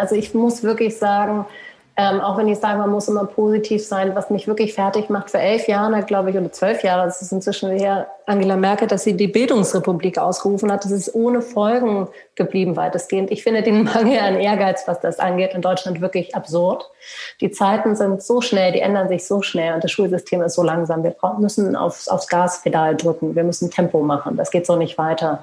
Also 0.00 0.14
ich 0.14 0.34
muss 0.34 0.62
wirklich 0.62 0.96
sagen, 0.96 1.44
ähm, 2.00 2.20
auch 2.20 2.38
wenn 2.38 2.48
ich 2.48 2.58
sage, 2.58 2.78
man 2.78 2.90
muss 2.90 3.08
immer 3.08 3.26
positiv 3.26 3.84
sein, 3.84 4.14
was 4.14 4.30
mich 4.30 4.46
wirklich 4.46 4.72
fertig 4.72 5.10
macht. 5.10 5.28
Vor 5.30 5.40
elf 5.40 5.68
Jahren, 5.68 6.06
glaube 6.06 6.30
ich, 6.30 6.36
oder 6.36 6.50
zwölf 6.50 6.82
Jahre, 6.82 7.04
das 7.04 7.20
ist 7.20 7.30
inzwischen 7.30 7.70
her, 7.72 8.06
Angela 8.24 8.56
Merkel, 8.56 8.88
dass 8.88 9.04
sie 9.04 9.14
die 9.14 9.26
Bildungsrepublik 9.26 10.16
ausgerufen 10.16 10.72
hat. 10.72 10.84
Das 10.84 10.92
ist 10.92 11.14
ohne 11.14 11.42
Folgen 11.42 12.08
geblieben 12.36 12.76
weitestgehend. 12.76 13.30
Ich 13.30 13.42
finde 13.42 13.62
den 13.62 13.82
Mangel 13.84 14.18
an 14.18 14.36
Ehrgeiz, 14.36 14.84
was 14.86 15.00
das 15.00 15.18
angeht, 15.18 15.52
in 15.52 15.60
Deutschland 15.60 16.00
wirklich 16.00 16.34
absurd. 16.34 16.88
Die 17.42 17.50
Zeiten 17.50 17.94
sind 17.96 18.22
so 18.22 18.40
schnell, 18.40 18.72
die 18.72 18.80
ändern 18.80 19.08
sich 19.08 19.26
so 19.26 19.42
schnell 19.42 19.74
und 19.74 19.84
das 19.84 19.90
Schulsystem 19.90 20.40
ist 20.40 20.54
so 20.54 20.62
langsam. 20.62 21.02
Wir 21.02 21.14
müssen 21.38 21.76
aufs, 21.76 22.08
aufs 22.08 22.28
Gaspedal 22.28 22.96
drücken. 22.96 23.34
Wir 23.34 23.44
müssen 23.44 23.70
Tempo 23.70 24.00
machen. 24.00 24.36
Das 24.36 24.50
geht 24.50 24.64
so 24.64 24.76
nicht 24.76 24.96
weiter. 24.96 25.42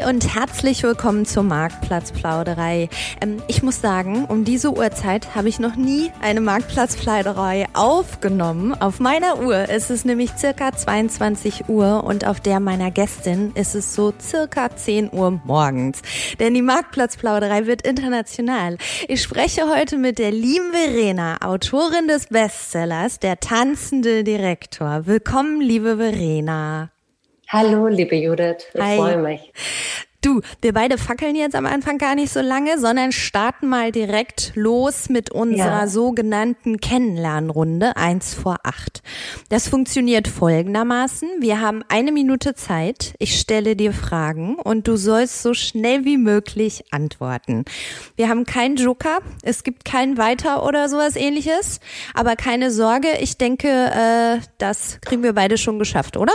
Hey 0.00 0.08
und 0.08 0.34
herzlich 0.34 0.82
willkommen 0.82 1.26
zur 1.26 1.42
Marktplatzplauderei. 1.42 2.88
Ähm, 3.20 3.42
ich 3.48 3.62
muss 3.62 3.80
sagen, 3.80 4.24
um 4.26 4.44
diese 4.44 4.72
Uhrzeit 4.72 5.34
habe 5.34 5.48
ich 5.48 5.58
noch 5.58 5.76
nie 5.76 6.10
eine 6.20 6.40
Marktplatzplauderei 6.40 7.66
aufgenommen. 7.74 8.74
Auf 8.74 9.00
meiner 9.00 9.40
Uhr 9.40 9.68
ist 9.68 9.90
es 9.90 10.04
nämlich 10.04 10.30
circa 10.36 10.72
22 10.72 11.68
Uhr 11.68 12.04
und 12.04 12.26
auf 12.26 12.40
der 12.40 12.60
meiner 12.60 12.90
Gästin 12.90 13.52
ist 13.54 13.74
es 13.74 13.94
so 13.94 14.12
circa 14.20 14.74
10 14.74 15.12
Uhr 15.12 15.40
morgens. 15.44 16.02
Denn 16.38 16.54
die 16.54 16.62
Marktplatzplauderei 16.62 17.66
wird 17.66 17.82
international. 17.82 18.78
Ich 19.08 19.22
spreche 19.22 19.68
heute 19.68 19.98
mit 19.98 20.18
der 20.18 20.30
lieben 20.30 20.72
Verena, 20.72 21.38
Autorin 21.42 22.08
des 22.08 22.26
Bestsellers 22.26 23.18
Der 23.18 23.40
tanzende 23.40 24.24
Direktor. 24.24 25.06
Willkommen, 25.06 25.60
liebe 25.60 25.96
Verena. 25.96 26.90
Hallo, 27.52 27.88
liebe 27.88 28.14
Judith. 28.14 28.58
Ich 28.74 28.80
Hi. 28.80 28.96
freue 28.96 29.18
mich. 29.18 29.52
Du, 30.20 30.40
wir 30.62 30.72
beide 30.72 30.98
fackeln 30.98 31.34
jetzt 31.34 31.56
am 31.56 31.66
Anfang 31.66 31.98
gar 31.98 32.14
nicht 32.14 32.32
so 32.32 32.40
lange, 32.40 32.78
sondern 32.78 33.10
starten 33.10 33.66
mal 33.66 33.90
direkt 33.90 34.52
los 34.54 35.08
mit 35.08 35.32
unserer 35.32 35.80
ja. 35.80 35.86
sogenannten 35.88 36.78
Kennenlernrunde 36.78 37.96
eins 37.96 38.34
vor 38.34 38.58
acht. 38.62 39.02
Das 39.48 39.66
funktioniert 39.66 40.28
folgendermaßen. 40.28 41.28
Wir 41.40 41.60
haben 41.60 41.82
eine 41.88 42.12
Minute 42.12 42.54
Zeit. 42.54 43.14
Ich 43.18 43.40
stelle 43.40 43.74
dir 43.74 43.92
Fragen 43.92 44.54
und 44.54 44.86
du 44.86 44.94
sollst 44.94 45.42
so 45.42 45.52
schnell 45.52 46.04
wie 46.04 46.18
möglich 46.18 46.84
antworten. 46.92 47.64
Wir 48.14 48.28
haben 48.28 48.44
keinen 48.44 48.76
Joker. 48.76 49.18
Es 49.42 49.64
gibt 49.64 49.84
kein 49.84 50.18
Weiter 50.18 50.64
oder 50.64 50.88
sowas 50.88 51.16
ähnliches. 51.16 51.80
Aber 52.14 52.36
keine 52.36 52.70
Sorge. 52.70 53.08
Ich 53.20 53.38
denke, 53.38 53.68
äh, 53.68 54.40
das 54.58 55.00
kriegen 55.00 55.24
wir 55.24 55.32
beide 55.32 55.58
schon 55.58 55.80
geschafft, 55.80 56.16
oder? 56.16 56.34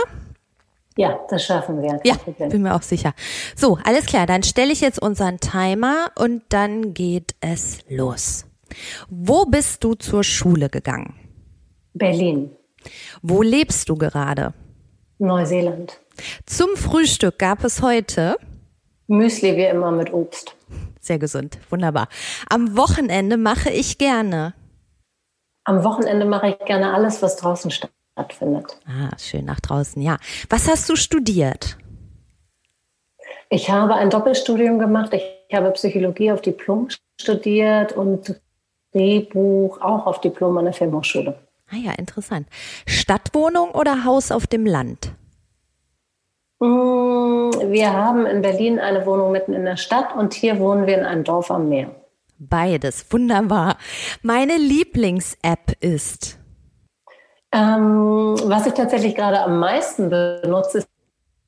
Ja, 0.96 1.20
das 1.28 1.44
schaffen 1.44 1.82
wir. 1.82 2.00
Ja, 2.04 2.16
bin 2.48 2.62
mir 2.62 2.74
auch 2.74 2.82
sicher. 2.82 3.12
So, 3.54 3.78
alles 3.84 4.06
klar, 4.06 4.26
dann 4.26 4.42
stelle 4.42 4.72
ich 4.72 4.80
jetzt 4.80 5.00
unseren 5.00 5.38
Timer 5.38 6.10
und 6.16 6.42
dann 6.48 6.94
geht 6.94 7.34
es 7.40 7.80
los. 7.88 8.46
Wo 9.08 9.44
bist 9.44 9.84
du 9.84 9.94
zur 9.94 10.24
Schule 10.24 10.70
gegangen? 10.70 11.14
Berlin. 11.92 12.50
Wo 13.22 13.42
lebst 13.42 13.88
du 13.88 13.96
gerade? 13.96 14.54
Neuseeland. 15.18 16.00
Zum 16.46 16.76
Frühstück 16.76 17.38
gab 17.38 17.62
es 17.64 17.82
heute? 17.82 18.36
Müsli 19.06 19.56
wie 19.56 19.64
immer 19.64 19.90
mit 19.90 20.12
Obst. 20.12 20.56
Sehr 21.00 21.18
gesund, 21.18 21.58
wunderbar. 21.70 22.08
Am 22.48 22.76
Wochenende 22.76 23.36
mache 23.36 23.70
ich 23.70 23.98
gerne. 23.98 24.54
Am 25.64 25.84
Wochenende 25.84 26.26
mache 26.26 26.48
ich 26.48 26.58
gerne 26.66 26.94
alles, 26.94 27.22
was 27.22 27.36
draußen 27.36 27.70
stattfindet 27.70 27.95
stattfindet. 28.16 28.78
Ah, 28.86 29.14
schön 29.18 29.44
nach 29.44 29.60
draußen, 29.60 30.00
ja. 30.00 30.16
Was 30.48 30.68
hast 30.68 30.88
du 30.88 30.96
studiert? 30.96 31.76
Ich 33.50 33.70
habe 33.70 33.94
ein 33.94 34.08
Doppelstudium 34.08 34.78
gemacht. 34.78 35.12
Ich 35.12 35.54
habe 35.54 35.70
Psychologie 35.72 36.32
auf 36.32 36.40
Diplom 36.40 36.88
studiert 37.20 37.92
und 37.92 38.40
Drehbuch 38.92 39.80
auch 39.82 40.06
auf 40.06 40.20
Diplom 40.22 40.56
an 40.56 40.64
der 40.64 40.74
Filmhochschule. 40.74 41.38
Ah 41.70 41.76
ja, 41.76 41.92
interessant. 41.92 42.48
Stadtwohnung 42.86 43.72
oder 43.72 44.04
Haus 44.04 44.32
auf 44.32 44.46
dem 44.46 44.64
Land? 44.64 45.12
Mm, 46.58 47.50
wir 47.70 47.92
haben 47.92 48.24
in 48.24 48.40
Berlin 48.40 48.78
eine 48.78 49.04
Wohnung 49.04 49.30
mitten 49.30 49.52
in 49.52 49.64
der 49.64 49.76
Stadt 49.76 50.16
und 50.16 50.32
hier 50.32 50.58
wohnen 50.58 50.86
wir 50.86 50.96
in 50.96 51.04
einem 51.04 51.24
Dorf 51.24 51.50
am 51.50 51.68
Meer. 51.68 51.90
Beides, 52.38 53.06
wunderbar. 53.10 53.76
Meine 54.22 54.56
Lieblings-App 54.56 55.72
ist 55.80 56.38
ähm, 57.56 58.36
was 58.44 58.66
ich 58.66 58.74
tatsächlich 58.74 59.14
gerade 59.14 59.40
am 59.40 59.58
meisten 59.58 60.10
benutze, 60.10 60.78
ist 60.78 60.88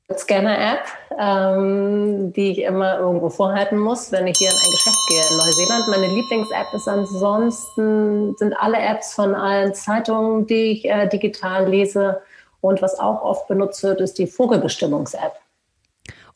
die 0.09 0.17
Scanner-App, 0.17 0.85
ähm, 1.19 2.33
die 2.33 2.51
ich 2.51 2.61
immer 2.63 2.97
irgendwo 2.97 3.29
vorhalten 3.29 3.77
muss, 3.77 4.11
wenn 4.11 4.25
ich 4.25 4.35
hier 4.39 4.49
in 4.49 4.55
ein 4.55 4.71
Geschäft 4.71 5.07
gehe 5.09 5.21
in 5.21 5.37
Neuseeland. 5.37 5.87
Meine 5.87 6.07
Lieblings-App 6.07 6.73
ist 6.73 6.87
ansonsten, 6.87 8.35
sind 8.37 8.53
alle 8.53 8.79
Apps 8.79 9.13
von 9.13 9.35
allen 9.35 9.75
Zeitungen, 9.75 10.47
die 10.47 10.71
ich 10.71 10.85
äh, 10.85 11.07
digital 11.07 11.69
lese. 11.69 12.21
Und 12.59 12.81
was 12.81 12.97
auch 12.99 13.21
oft 13.21 13.47
benutzt 13.47 13.83
wird, 13.83 14.01
ist 14.01 14.17
die 14.17 14.25
Vogelbestimmungs-App. 14.25 15.33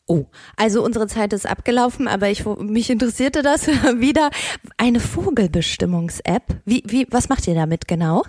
Oh, 0.06 0.26
also 0.56 0.84
unsere 0.84 1.08
Zeit 1.08 1.32
ist 1.32 1.46
abgelaufen, 1.46 2.06
aber 2.06 2.28
ich, 2.28 2.44
mich 2.44 2.90
interessierte 2.90 3.42
das 3.42 3.66
wieder. 3.98 4.30
Eine 4.76 5.00
Vogelbestimmungs-App. 5.00 6.44
Wie, 6.64 6.84
wie, 6.86 7.08
was 7.10 7.28
macht 7.28 7.48
ihr 7.48 7.54
damit 7.56 7.88
genau? 7.88 8.22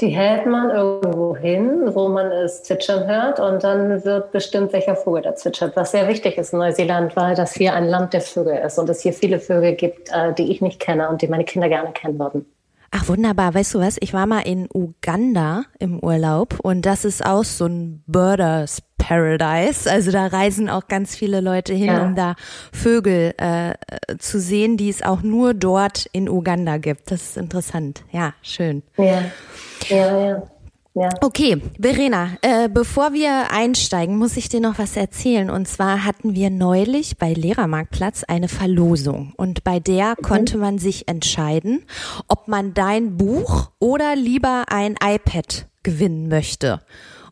Die 0.00 0.08
hält 0.08 0.46
man 0.46 0.70
irgendwo 0.70 1.36
hin, 1.36 1.94
wo 1.94 2.08
man 2.08 2.32
es 2.32 2.62
zwitschern 2.62 3.06
hört 3.06 3.38
und 3.38 3.62
dann 3.62 4.02
wird 4.02 4.32
bestimmt, 4.32 4.72
welcher 4.72 4.96
Vogel 4.96 5.20
da 5.20 5.34
zwitschert. 5.34 5.76
Was 5.76 5.90
sehr 5.90 6.08
wichtig 6.08 6.38
ist 6.38 6.54
in 6.54 6.58
Neuseeland, 6.58 7.16
weil 7.16 7.34
das 7.34 7.52
hier 7.52 7.74
ein 7.74 7.86
Land 7.86 8.14
der 8.14 8.22
Vögel 8.22 8.56
ist 8.56 8.78
und 8.78 8.88
es 8.88 9.02
hier 9.02 9.12
viele 9.12 9.38
Vögel 9.38 9.74
gibt, 9.74 10.10
äh, 10.10 10.32
die 10.32 10.50
ich 10.50 10.62
nicht 10.62 10.80
kenne 10.80 11.10
und 11.10 11.20
die 11.20 11.28
meine 11.28 11.44
Kinder 11.44 11.68
gerne 11.68 11.92
kennen 11.92 12.18
würden. 12.18 12.46
Ach 12.92 13.08
wunderbar, 13.08 13.54
weißt 13.54 13.74
du 13.74 13.78
was? 13.78 13.98
Ich 14.00 14.12
war 14.12 14.26
mal 14.26 14.40
in 14.40 14.68
Uganda 14.72 15.62
im 15.78 16.00
Urlaub 16.00 16.58
und 16.60 16.82
das 16.86 17.04
ist 17.04 17.24
auch 17.24 17.44
so 17.44 17.66
ein 17.66 18.02
Birders 18.08 18.82
Paradise. 18.98 19.90
Also 19.90 20.10
da 20.10 20.26
reisen 20.26 20.68
auch 20.68 20.88
ganz 20.88 21.14
viele 21.14 21.40
Leute 21.40 21.72
hin, 21.72 21.86
ja. 21.86 22.02
um 22.02 22.16
da 22.16 22.34
Vögel 22.72 23.34
äh, 23.38 23.74
zu 24.18 24.40
sehen, 24.40 24.76
die 24.76 24.88
es 24.88 25.02
auch 25.02 25.22
nur 25.22 25.54
dort 25.54 26.06
in 26.12 26.28
Uganda 26.28 26.78
gibt. 26.78 27.12
Das 27.12 27.22
ist 27.22 27.36
interessant. 27.36 28.04
Ja, 28.10 28.34
schön. 28.42 28.82
Ja, 28.96 29.22
ja, 29.88 30.18
ja. 30.18 30.42
Ja. 30.94 31.08
Okay, 31.20 31.62
Verena, 31.78 32.30
äh, 32.42 32.68
bevor 32.68 33.12
wir 33.12 33.52
einsteigen, 33.52 34.18
muss 34.18 34.36
ich 34.36 34.48
dir 34.48 34.60
noch 34.60 34.78
was 34.78 34.96
erzählen. 34.96 35.48
Und 35.48 35.68
zwar 35.68 36.04
hatten 36.04 36.34
wir 36.34 36.50
neulich 36.50 37.16
bei 37.16 37.32
Lehrermarktplatz 37.32 38.24
eine 38.24 38.48
Verlosung. 38.48 39.32
Und 39.36 39.62
bei 39.62 39.78
der 39.78 40.16
mhm. 40.18 40.22
konnte 40.22 40.58
man 40.58 40.78
sich 40.78 41.06
entscheiden, 41.06 41.84
ob 42.26 42.48
man 42.48 42.74
dein 42.74 43.16
Buch 43.16 43.70
oder 43.78 44.16
lieber 44.16 44.64
ein 44.68 44.96
iPad 45.00 45.66
gewinnen 45.84 46.28
möchte. 46.28 46.80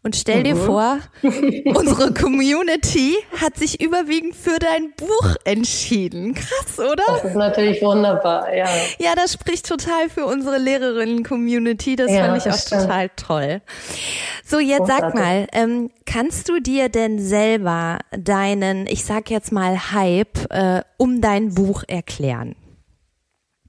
Und 0.09 0.17
stell 0.17 0.43
dir 0.43 0.55
mhm. 0.55 0.61
vor, 0.61 0.99
unsere 1.23 2.15
Community 2.15 3.15
hat 3.43 3.59
sich 3.59 3.83
überwiegend 3.83 4.35
für 4.35 4.59
dein 4.59 4.95
Buch 4.97 5.37
entschieden. 5.45 6.33
Krass, 6.33 6.79
oder? 6.79 7.03
Das 7.07 7.25
ist 7.25 7.37
natürlich 7.37 7.83
wunderbar, 7.83 8.51
ja. 8.57 8.65
Ja, 8.99 9.15
das 9.15 9.35
spricht 9.35 9.69
total 9.69 10.09
für 10.09 10.25
unsere 10.25 10.57
Lehrerinnen-Community. 10.57 11.97
Das 11.97 12.11
ja, 12.11 12.25
fand 12.25 12.39
ich 12.39 12.51
auch 12.51 12.57
stimmt. 12.57 12.85
total 12.85 13.11
toll. 13.17 13.61
So, 14.47 14.59
jetzt 14.59 14.79
Großartig. 14.79 15.05
sag 15.05 15.15
mal, 15.15 15.47
ähm, 15.53 15.91
kannst 16.07 16.49
du 16.49 16.59
dir 16.59 16.89
denn 16.89 17.19
selber 17.19 17.99
deinen, 18.11 18.87
ich 18.87 19.05
sag 19.05 19.29
jetzt 19.29 19.53
mal 19.53 19.93
Hype, 19.93 20.51
äh, 20.51 20.81
um 20.97 21.21
dein 21.21 21.53
Buch 21.53 21.85
erklären? 21.87 22.57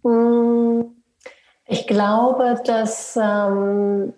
Hm, 0.06 0.86
ich 1.66 1.86
glaube, 1.86 2.62
dass 2.64 3.20
ähm, 3.22 4.14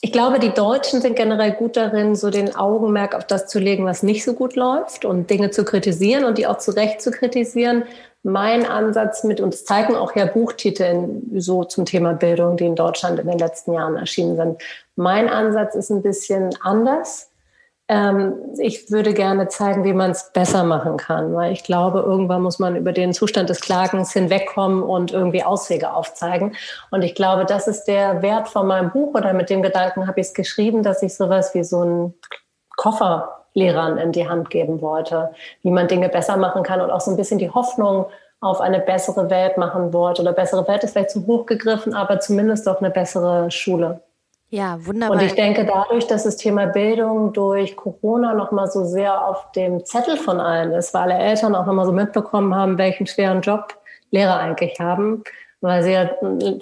ich 0.00 0.12
glaube, 0.12 0.38
die 0.38 0.54
Deutschen 0.54 1.00
sind 1.00 1.16
generell 1.16 1.52
gut 1.52 1.76
darin, 1.76 2.14
so 2.14 2.30
den 2.30 2.54
Augenmerk 2.54 3.16
auf 3.16 3.26
das 3.26 3.48
zu 3.48 3.58
legen, 3.58 3.84
was 3.84 4.04
nicht 4.04 4.24
so 4.24 4.34
gut 4.34 4.54
läuft 4.54 5.04
und 5.04 5.28
Dinge 5.28 5.50
zu 5.50 5.64
kritisieren 5.64 6.24
und 6.24 6.38
die 6.38 6.46
auch 6.46 6.58
zu 6.58 6.70
Recht 6.70 7.02
zu 7.02 7.10
kritisieren. 7.10 7.84
mein 8.24 8.66
Ansatz 8.66 9.24
mit, 9.24 9.40
und 9.40 9.54
es 9.54 9.64
zeigen 9.64 9.94
auch 9.94 10.14
ja 10.16 10.26
Buchtitel 10.26 11.08
so 11.36 11.64
zum 11.64 11.84
Thema 11.84 12.14
Bildung, 12.14 12.56
die 12.56 12.66
in 12.66 12.74
Deutschland 12.76 13.18
in 13.20 13.28
den 13.28 13.38
letzten 13.38 13.72
Jahren 13.72 13.96
erschienen 13.96 14.36
sind. 14.36 14.62
Mein 14.96 15.28
Ansatz 15.28 15.74
ist 15.74 15.90
ein 15.90 16.02
bisschen 16.02 16.50
anders. 16.60 17.27
Ähm, 17.88 18.34
ich 18.58 18.90
würde 18.90 19.14
gerne 19.14 19.48
zeigen, 19.48 19.82
wie 19.84 19.94
man 19.94 20.10
es 20.10 20.30
besser 20.32 20.62
machen 20.62 20.98
kann, 20.98 21.34
weil 21.34 21.52
ich 21.52 21.64
glaube, 21.64 22.00
irgendwann 22.00 22.42
muss 22.42 22.58
man 22.58 22.76
über 22.76 22.92
den 22.92 23.14
Zustand 23.14 23.48
des 23.48 23.62
Klagens 23.62 24.12
hinwegkommen 24.12 24.82
und 24.82 25.12
irgendwie 25.12 25.42
Auswege 25.42 25.94
aufzeigen. 25.94 26.54
Und 26.90 27.02
ich 27.02 27.14
glaube, 27.14 27.46
das 27.46 27.66
ist 27.66 27.84
der 27.84 28.20
Wert 28.20 28.48
von 28.48 28.66
meinem 28.66 28.90
Buch 28.90 29.14
oder 29.14 29.32
mit 29.32 29.48
dem 29.48 29.62
Gedanken 29.62 30.06
habe 30.06 30.20
ich 30.20 30.28
es 30.28 30.34
geschrieben, 30.34 30.82
dass 30.82 31.02
ich 31.02 31.16
sowas 31.16 31.54
wie 31.54 31.64
so 31.64 31.80
einen 31.80 32.14
Koffer 32.76 33.46
Lehrern 33.54 33.96
in 33.96 34.12
die 34.12 34.28
Hand 34.28 34.50
geben 34.50 34.82
wollte, 34.82 35.30
wie 35.62 35.70
man 35.70 35.88
Dinge 35.88 36.10
besser 36.10 36.36
machen 36.36 36.62
kann 36.62 36.80
und 36.80 36.90
auch 36.90 37.00
so 37.00 37.10
ein 37.10 37.16
bisschen 37.16 37.38
die 37.38 37.50
Hoffnung 37.50 38.06
auf 38.40 38.60
eine 38.60 38.80
bessere 38.80 39.30
Welt 39.30 39.56
machen 39.56 39.92
wollte. 39.92 40.22
Oder 40.22 40.32
bessere 40.32 40.68
Welt 40.68 40.84
ist 40.84 40.92
vielleicht 40.92 41.10
zu 41.10 41.26
hoch 41.26 41.46
gegriffen, 41.46 41.94
aber 41.94 42.20
zumindest 42.20 42.66
doch 42.66 42.80
eine 42.80 42.90
bessere 42.90 43.50
Schule. 43.50 44.02
Ja, 44.50 44.78
wunderbar. 44.86 45.16
Und 45.16 45.22
ich 45.22 45.34
denke, 45.34 45.66
dadurch, 45.66 46.06
dass 46.06 46.24
das 46.24 46.36
Thema 46.36 46.66
Bildung 46.66 47.32
durch 47.34 47.76
Corona 47.76 48.32
noch 48.32 48.50
mal 48.50 48.66
so 48.66 48.84
sehr 48.84 49.26
auf 49.26 49.52
dem 49.52 49.84
Zettel 49.84 50.16
von 50.16 50.40
allen 50.40 50.72
ist, 50.72 50.94
weil 50.94 51.10
alle 51.12 51.18
Eltern 51.18 51.54
auch 51.54 51.66
noch 51.66 51.74
mal 51.74 51.84
so 51.84 51.92
mitbekommen 51.92 52.54
haben, 52.54 52.78
welchen 52.78 53.06
schweren 53.06 53.42
Job 53.42 53.76
Lehrer 54.10 54.38
eigentlich 54.38 54.80
haben, 54.80 55.22
weil 55.60 55.82
sie 55.82 55.92
ja 55.92 56.08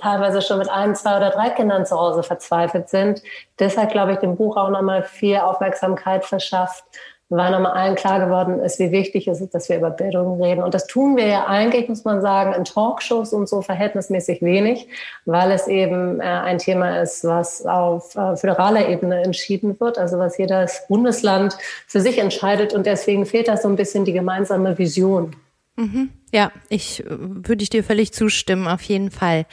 teilweise 0.00 0.42
schon 0.42 0.58
mit 0.58 0.68
ein, 0.68 0.96
zwei 0.96 1.16
oder 1.16 1.30
drei 1.30 1.50
Kindern 1.50 1.86
zu 1.86 1.96
Hause 1.96 2.24
verzweifelt 2.24 2.88
sind. 2.88 3.22
Deshalb 3.60 3.92
glaube 3.92 4.14
ich, 4.14 4.18
dem 4.18 4.36
Buch 4.36 4.56
auch 4.56 4.70
noch 4.70 4.82
mal 4.82 5.04
viel 5.04 5.36
Aufmerksamkeit 5.36 6.24
verschafft, 6.24 6.84
weil 7.28 7.50
nochmal 7.50 7.72
allen 7.72 7.96
klar 7.96 8.24
geworden 8.24 8.60
ist, 8.60 8.78
wie 8.78 8.92
wichtig 8.92 9.26
es 9.26 9.40
ist, 9.40 9.54
dass 9.54 9.68
wir 9.68 9.78
über 9.78 9.90
Bildung 9.90 10.40
reden. 10.40 10.62
Und 10.62 10.74
das 10.74 10.86
tun 10.86 11.16
wir 11.16 11.26
ja 11.26 11.46
eigentlich, 11.46 11.88
muss 11.88 12.04
man 12.04 12.20
sagen, 12.20 12.52
in 12.54 12.64
Talkshows 12.64 13.32
und 13.32 13.48
so 13.48 13.62
verhältnismäßig 13.62 14.42
wenig, 14.42 14.88
weil 15.24 15.50
es 15.50 15.66
eben 15.66 16.20
äh, 16.20 16.24
ein 16.24 16.58
Thema 16.58 17.00
ist, 17.02 17.24
was 17.24 17.66
auf 17.66 18.14
äh, 18.14 18.36
föderaler 18.36 18.88
Ebene 18.88 19.22
entschieden 19.22 19.78
wird, 19.80 19.98
also 19.98 20.18
was 20.18 20.38
jedes 20.38 20.84
Bundesland 20.88 21.56
für 21.86 22.00
sich 22.00 22.18
entscheidet. 22.18 22.74
Und 22.74 22.86
deswegen 22.86 23.26
fehlt 23.26 23.48
da 23.48 23.56
so 23.56 23.68
ein 23.68 23.76
bisschen 23.76 24.04
die 24.04 24.12
gemeinsame 24.12 24.78
Vision. 24.78 25.34
Mhm. 25.76 26.10
Ja, 26.32 26.52
ich 26.68 27.04
äh, 27.04 27.06
würde 27.08 27.62
ich 27.62 27.70
dir 27.70 27.82
völlig 27.82 28.12
zustimmen, 28.12 28.68
auf 28.68 28.82
jeden 28.82 29.10
Fall. 29.10 29.46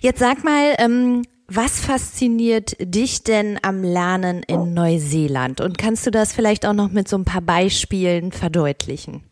Jetzt 0.00 0.20
sag 0.20 0.44
mal, 0.44 0.74
ähm, 0.78 1.22
was 1.48 1.80
fasziniert 1.80 2.76
dich 2.80 3.22
denn 3.22 3.58
am 3.62 3.82
Lernen 3.82 4.42
in 4.42 4.74
Neuseeland? 4.74 5.60
Und 5.60 5.78
kannst 5.78 6.06
du 6.06 6.10
das 6.10 6.32
vielleicht 6.32 6.66
auch 6.66 6.72
noch 6.72 6.90
mit 6.90 7.08
so 7.08 7.16
ein 7.16 7.24
paar 7.24 7.42
Beispielen 7.42 8.32
verdeutlichen? 8.32 9.22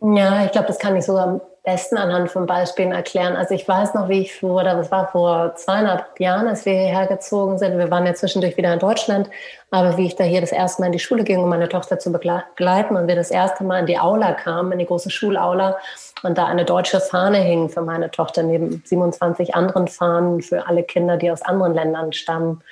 Ja, 0.00 0.44
ich 0.44 0.52
glaube, 0.52 0.66
das 0.66 0.78
kann 0.78 0.96
ich 0.96 1.04
sogar 1.04 1.40
besten 1.64 1.96
anhand 1.96 2.30
von 2.30 2.44
Beispielen 2.44 2.92
erklären. 2.92 3.36
Also 3.36 3.54
ich 3.54 3.66
weiß 3.66 3.94
noch, 3.94 4.10
wie 4.10 4.20
ich 4.20 4.38
vor, 4.38 4.62
das 4.64 4.90
war 4.90 5.08
vor 5.08 5.54
zweieinhalb 5.56 6.20
Jahren, 6.20 6.46
als 6.46 6.66
wir 6.66 6.74
hierher 6.74 7.06
gezogen 7.06 7.56
sind. 7.56 7.78
Wir 7.78 7.90
waren 7.90 8.04
ja 8.04 8.12
zwischendurch 8.12 8.58
wieder 8.58 8.72
in 8.74 8.78
Deutschland, 8.78 9.30
aber 9.70 9.96
wie 9.96 10.04
ich 10.04 10.14
da 10.14 10.24
hier 10.24 10.42
das 10.42 10.52
erste 10.52 10.82
Mal 10.82 10.86
in 10.86 10.92
die 10.92 10.98
Schule 10.98 11.24
ging, 11.24 11.38
um 11.38 11.48
meine 11.48 11.70
Tochter 11.70 11.98
zu 11.98 12.12
begleiten 12.12 12.96
und 12.96 13.08
wir 13.08 13.16
das 13.16 13.30
erste 13.30 13.64
Mal 13.64 13.80
in 13.80 13.86
die 13.86 13.98
Aula 13.98 14.32
kamen, 14.32 14.72
in 14.72 14.78
die 14.78 14.86
große 14.86 15.10
Schulaula 15.10 15.78
und 16.22 16.36
da 16.36 16.44
eine 16.44 16.66
deutsche 16.66 17.00
Fahne 17.00 17.38
hing 17.38 17.70
für 17.70 17.82
meine 17.82 18.10
Tochter 18.10 18.42
neben 18.42 18.82
27 18.84 19.54
anderen 19.54 19.88
Fahnen 19.88 20.42
für 20.42 20.66
alle 20.66 20.82
Kinder, 20.82 21.16
die 21.16 21.30
aus 21.30 21.40
anderen 21.40 21.72
Ländern 21.72 22.12
stammen. 22.12 22.62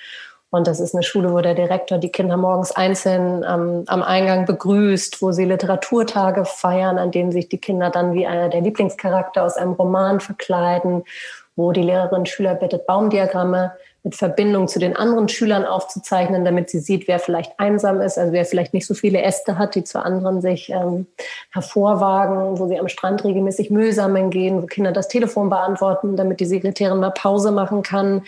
Und 0.54 0.66
das 0.66 0.80
ist 0.80 0.94
eine 0.94 1.02
Schule, 1.02 1.32
wo 1.32 1.40
der 1.40 1.54
Direktor 1.54 1.96
die 1.96 2.10
Kinder 2.10 2.36
morgens 2.36 2.72
einzeln 2.72 3.42
ähm, 3.42 3.84
am 3.86 4.02
Eingang 4.02 4.44
begrüßt, 4.44 5.22
wo 5.22 5.32
sie 5.32 5.46
Literaturtage 5.46 6.44
feiern, 6.44 6.98
an 6.98 7.10
denen 7.10 7.32
sich 7.32 7.48
die 7.48 7.56
Kinder 7.56 7.88
dann 7.88 8.12
wie 8.12 8.26
einer 8.26 8.50
der 8.50 8.60
Lieblingscharakter 8.60 9.44
aus 9.44 9.56
einem 9.56 9.72
Roman 9.72 10.20
verkleiden, 10.20 11.04
wo 11.56 11.72
die 11.72 11.80
Lehrerin 11.80 12.26
Schüler 12.26 12.54
bittet, 12.54 12.86
Baumdiagramme 12.86 13.72
mit 14.02 14.14
Verbindung 14.14 14.68
zu 14.68 14.78
den 14.78 14.94
anderen 14.94 15.30
Schülern 15.30 15.64
aufzuzeichnen, 15.64 16.44
damit 16.44 16.68
sie 16.68 16.80
sieht, 16.80 17.08
wer 17.08 17.18
vielleicht 17.18 17.58
einsam 17.58 18.02
ist, 18.02 18.18
also 18.18 18.32
wer 18.34 18.44
vielleicht 18.44 18.74
nicht 18.74 18.86
so 18.86 18.92
viele 18.92 19.22
Äste 19.22 19.56
hat, 19.56 19.74
die 19.74 19.84
zu 19.84 20.04
anderen 20.04 20.42
sich 20.42 20.68
ähm, 20.68 21.06
hervorwagen, 21.50 22.58
wo 22.58 22.68
sie 22.68 22.78
am 22.78 22.88
Strand 22.88 23.24
regelmäßig 23.24 23.70
Müll 23.70 23.92
sammeln 23.94 24.28
gehen, 24.28 24.62
wo 24.62 24.66
Kinder 24.66 24.92
das 24.92 25.08
Telefon 25.08 25.48
beantworten, 25.48 26.14
damit 26.16 26.40
die 26.40 26.46
Sekretärin 26.46 27.00
mal 27.00 27.10
Pause 27.10 27.52
machen 27.52 27.82
kann 27.82 28.24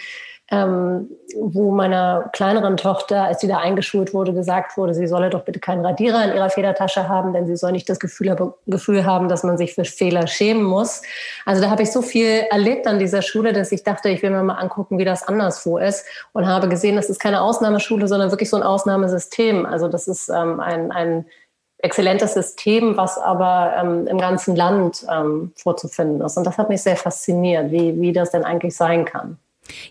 ähm, 0.51 1.09
wo 1.41 1.71
meiner 1.71 2.29
kleineren 2.35 2.77
Tochter, 2.77 3.25
als 3.25 3.41
sie 3.41 3.49
da 3.49 3.59
eingeschult 3.59 4.13
wurde, 4.13 4.35
gesagt 4.35 4.77
wurde, 4.77 4.93
sie 4.93 5.07
solle 5.07 5.31
doch 5.31 5.43
bitte 5.43 5.59
keinen 5.59 5.85
Radierer 5.85 6.23
in 6.25 6.35
ihrer 6.35 6.51
Federtasche 6.51 7.09
haben, 7.09 7.33
denn 7.33 7.47
sie 7.47 7.57
soll 7.57 7.73
nicht 7.73 7.89
das 7.89 7.99
Gefühl, 7.99 8.37
Gefühl 8.67 9.07
haben, 9.07 9.29
dass 9.29 9.43
man 9.43 9.57
sich 9.57 9.75
für 9.75 9.87
Fehler 9.87 10.27
schämen 10.27 10.63
muss. 10.63 11.01
Also 11.47 11.63
da 11.63 11.71
habe 11.71 11.83
ich 11.83 11.93
so 11.93 12.03
viel 12.03 12.45
erlebt 12.51 12.87
an 12.87 12.99
dieser 12.99 13.23
Schule, 13.23 13.55
dass 13.55 13.73
ich 13.73 13.85
dachte, 13.85 14.11
ich 14.11 14.23
will 14.23 14.31
mir 14.31 14.43
mal 14.43 14.55
angucken, 14.55 14.99
wie 14.99 15.07
das 15.07 15.27
anderswo 15.27 15.79
ist 15.79 16.05
und 16.33 16.47
habe 16.47 16.69
gesehen, 16.69 16.97
das 16.97 17.09
ist 17.09 17.21
keine 17.21 17.41
Ausnahmeschule, 17.41 18.07
sondern 18.07 18.31
wirklich 18.31 18.51
so 18.51 18.57
ein 18.59 18.63
Ausnahmesystem. 18.63 19.65
Also 19.65 19.89
das 19.89 20.09
ist 20.09 20.29
ähm, 20.29 20.61
ein, 20.61 20.93
ein 20.93 21.25
exzellentes 21.79 22.35
System, 22.35 22.99
was 22.99 23.17
aber 23.17 23.75
ähm, 23.79 24.07
im 24.07 24.19
ganzen 24.19 24.57
Land 24.57 25.07
ähm, 25.11 25.53
vorzufinden 25.57 26.21
ist. 26.21 26.37
Und 26.37 26.45
das 26.45 26.59
hat 26.59 26.69
mich 26.69 26.83
sehr 26.83 26.97
fasziniert, 26.97 27.71
wie, 27.71 27.99
wie 27.99 28.13
das 28.13 28.31
denn 28.31 28.45
eigentlich 28.45 28.77
sein 28.77 29.07
kann. 29.07 29.39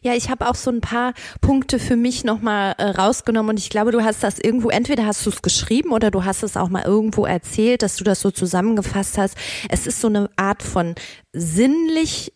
Ja, 0.01 0.13
ich 0.13 0.29
habe 0.29 0.47
auch 0.47 0.55
so 0.55 0.71
ein 0.71 0.81
paar 0.81 1.13
Punkte 1.41 1.79
für 1.79 1.95
mich 1.95 2.23
nochmal 2.23 2.75
äh, 2.77 2.83
rausgenommen 2.83 3.51
und 3.51 3.59
ich 3.59 3.69
glaube, 3.69 3.91
du 3.91 4.03
hast 4.03 4.23
das 4.23 4.39
irgendwo, 4.39 4.69
entweder 4.69 5.05
hast 5.05 5.25
du 5.25 5.29
es 5.29 5.41
geschrieben 5.41 5.91
oder 5.91 6.11
du 6.11 6.23
hast 6.23 6.43
es 6.43 6.57
auch 6.57 6.69
mal 6.69 6.83
irgendwo 6.83 7.25
erzählt, 7.25 7.81
dass 7.81 7.95
du 7.95 8.03
das 8.03 8.21
so 8.21 8.31
zusammengefasst 8.31 9.17
hast. 9.17 9.35
Es 9.69 9.87
ist 9.87 10.01
so 10.01 10.07
eine 10.07 10.29
Art 10.35 10.63
von 10.63 10.95
sinnlich 11.33 12.33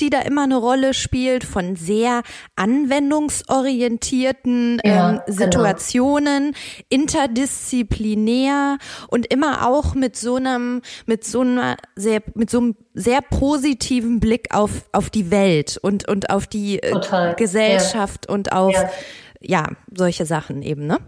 die 0.00 0.10
da 0.10 0.20
immer 0.20 0.44
eine 0.44 0.56
Rolle 0.56 0.94
spielt, 0.94 1.44
von 1.44 1.74
sehr 1.76 2.22
anwendungsorientierten 2.56 4.80
ja, 4.84 5.10
ähm, 5.10 5.20
genau. 5.26 5.38
Situationen, 5.38 6.52
genau. 6.52 6.84
interdisziplinär 6.88 8.78
und 9.08 9.26
immer 9.32 9.66
auch 9.66 9.94
mit 9.94 10.16
so 10.16 10.36
einem, 10.36 10.80
mit 11.06 11.24
so 11.24 11.40
einer 11.42 11.76
sehr, 11.96 12.22
mit 12.34 12.50
so 12.50 12.58
einem 12.58 12.76
sehr 12.94 13.20
positiven 13.22 14.20
Blick 14.20 14.54
auf, 14.54 14.88
auf 14.92 15.10
die 15.10 15.30
Welt 15.30 15.78
und, 15.80 16.06
und 16.08 16.30
auf 16.30 16.46
die 16.46 16.82
äh, 16.82 17.34
Gesellschaft 17.36 18.26
ja. 18.28 18.34
und 18.34 18.52
auf, 18.52 18.74
ja. 18.74 18.90
ja, 19.40 19.66
solche 19.94 20.26
Sachen 20.26 20.62
eben, 20.62 20.86
ne? 20.86 20.98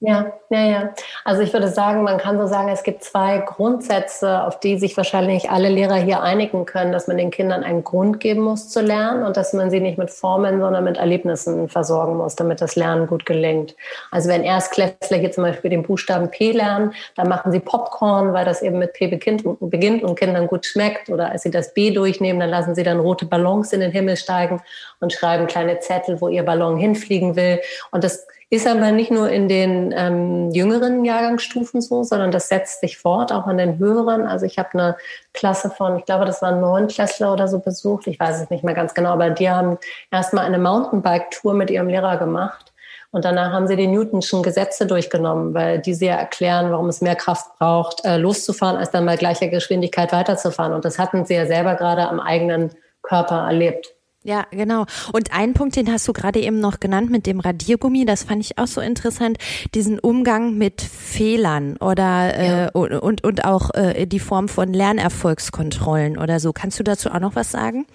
Ja, 0.00 0.34
ja, 0.50 0.60
ja. 0.66 0.94
Also 1.24 1.40
ich 1.40 1.54
würde 1.54 1.68
sagen, 1.68 2.02
man 2.02 2.18
kann 2.18 2.36
so 2.38 2.46
sagen, 2.46 2.68
es 2.68 2.82
gibt 2.82 3.02
zwei 3.02 3.38
Grundsätze, 3.38 4.44
auf 4.44 4.60
die 4.60 4.78
sich 4.78 4.94
wahrscheinlich 4.94 5.48
alle 5.48 5.70
Lehrer 5.70 5.94
hier 5.94 6.22
einigen 6.22 6.66
können, 6.66 6.92
dass 6.92 7.08
man 7.08 7.16
den 7.16 7.30
Kindern 7.30 7.64
einen 7.64 7.82
Grund 7.82 8.20
geben 8.20 8.42
muss 8.42 8.68
zu 8.68 8.82
lernen 8.82 9.24
und 9.24 9.38
dass 9.38 9.54
man 9.54 9.70
sie 9.70 9.80
nicht 9.80 9.96
mit 9.96 10.10
Formeln, 10.10 10.60
sondern 10.60 10.84
mit 10.84 10.98
Erlebnissen 10.98 11.70
versorgen 11.70 12.18
muss, 12.18 12.36
damit 12.36 12.60
das 12.60 12.76
Lernen 12.76 13.06
gut 13.06 13.24
gelingt. 13.24 13.74
Also 14.10 14.28
wenn 14.28 14.44
Erstklässler 14.44 15.16
hier 15.16 15.32
zum 15.32 15.44
Beispiel 15.44 15.70
den 15.70 15.82
Buchstaben 15.82 16.30
P 16.30 16.52
lernen, 16.52 16.92
dann 17.14 17.28
machen 17.30 17.50
sie 17.50 17.60
Popcorn, 17.60 18.34
weil 18.34 18.44
das 18.44 18.60
eben 18.60 18.78
mit 18.78 18.92
P 18.92 19.06
beginnt, 19.06 19.44
beginnt 19.60 20.02
und 20.02 20.18
Kindern 20.18 20.46
gut 20.46 20.66
schmeckt. 20.66 21.08
Oder 21.08 21.30
als 21.30 21.42
sie 21.42 21.50
das 21.50 21.72
B 21.72 21.90
durchnehmen, 21.90 22.38
dann 22.38 22.50
lassen 22.50 22.74
sie 22.74 22.82
dann 22.82 23.00
rote 23.00 23.24
Ballons 23.24 23.72
in 23.72 23.80
den 23.80 23.92
Himmel 23.92 24.18
steigen 24.18 24.60
und 25.00 25.14
schreiben 25.14 25.46
kleine 25.46 25.80
Zettel, 25.80 26.20
wo 26.20 26.28
ihr 26.28 26.42
Ballon 26.44 26.76
hinfliegen 26.76 27.34
will. 27.34 27.60
Und 27.92 28.04
das 28.04 28.26
ist 28.48 28.66
aber 28.66 28.92
nicht 28.92 29.10
nur 29.10 29.28
in 29.28 29.48
den 29.48 29.92
ähm, 29.96 30.50
jüngeren 30.52 31.04
Jahrgangsstufen 31.04 31.80
so, 31.80 32.04
sondern 32.04 32.30
das 32.30 32.48
setzt 32.48 32.80
sich 32.80 32.96
fort, 32.96 33.32
auch 33.32 33.46
an 33.46 33.58
den 33.58 33.78
höheren. 33.78 34.24
Also 34.26 34.46
ich 34.46 34.56
habe 34.58 34.68
eine 34.74 34.96
Klasse 35.32 35.68
von, 35.68 35.98
ich 35.98 36.04
glaube, 36.04 36.26
das 36.26 36.42
waren 36.42 36.60
neun 36.60 36.86
Klässler 36.86 37.32
oder 37.32 37.48
so 37.48 37.58
besucht. 37.58 38.06
Ich 38.06 38.20
weiß 38.20 38.40
es 38.40 38.50
nicht 38.50 38.62
mehr 38.62 38.74
ganz 38.74 38.94
genau, 38.94 39.10
aber 39.10 39.30
die 39.30 39.50
haben 39.50 39.78
erstmal 40.12 40.44
eine 40.44 40.58
Mountainbike-Tour 40.58 41.54
mit 41.54 41.70
ihrem 41.70 41.88
Lehrer 41.88 42.18
gemacht. 42.18 42.72
Und 43.10 43.24
danach 43.24 43.52
haben 43.52 43.66
sie 43.66 43.76
die 43.76 43.86
Newtonschen 43.88 44.42
Gesetze 44.42 44.86
durchgenommen, 44.86 45.54
weil 45.54 45.80
die 45.80 45.94
sehr 45.94 46.16
erklären, 46.16 46.70
warum 46.70 46.88
es 46.88 47.00
mehr 47.00 47.16
Kraft 47.16 47.58
braucht, 47.58 48.04
äh, 48.04 48.16
loszufahren, 48.16 48.76
als 48.76 48.90
dann 48.90 49.06
bei 49.06 49.16
gleicher 49.16 49.48
Geschwindigkeit 49.48 50.12
weiterzufahren. 50.12 50.72
Und 50.72 50.84
das 50.84 50.98
hatten 50.98 51.24
sie 51.24 51.34
ja 51.34 51.46
selber 51.46 51.74
gerade 51.74 52.08
am 52.08 52.20
eigenen 52.20 52.74
Körper 53.02 53.46
erlebt. 53.46 53.95
Ja, 54.26 54.44
genau. 54.50 54.86
Und 55.12 55.32
ein 55.32 55.54
Punkt, 55.54 55.76
den 55.76 55.92
hast 55.92 56.08
du 56.08 56.12
gerade 56.12 56.40
eben 56.40 56.58
noch 56.58 56.80
genannt 56.80 57.10
mit 57.10 57.28
dem 57.28 57.38
Radiergummi, 57.38 58.04
das 58.06 58.24
fand 58.24 58.44
ich 58.44 58.58
auch 58.58 58.66
so 58.66 58.80
interessant, 58.80 59.38
diesen 59.72 60.00
Umgang 60.00 60.58
mit 60.58 60.82
Fehlern 60.82 61.76
oder 61.76 62.44
ja. 62.44 62.66
äh, 62.66 62.70
und, 62.72 63.22
und 63.22 63.44
auch 63.44 63.72
äh, 63.74 64.04
die 64.06 64.18
Form 64.18 64.48
von 64.48 64.72
Lernerfolgskontrollen 64.72 66.18
oder 66.18 66.40
so. 66.40 66.52
Kannst 66.52 66.80
du 66.80 66.82
dazu 66.82 67.10
auch 67.10 67.20
noch 67.20 67.36
was 67.36 67.52
sagen? 67.52 67.86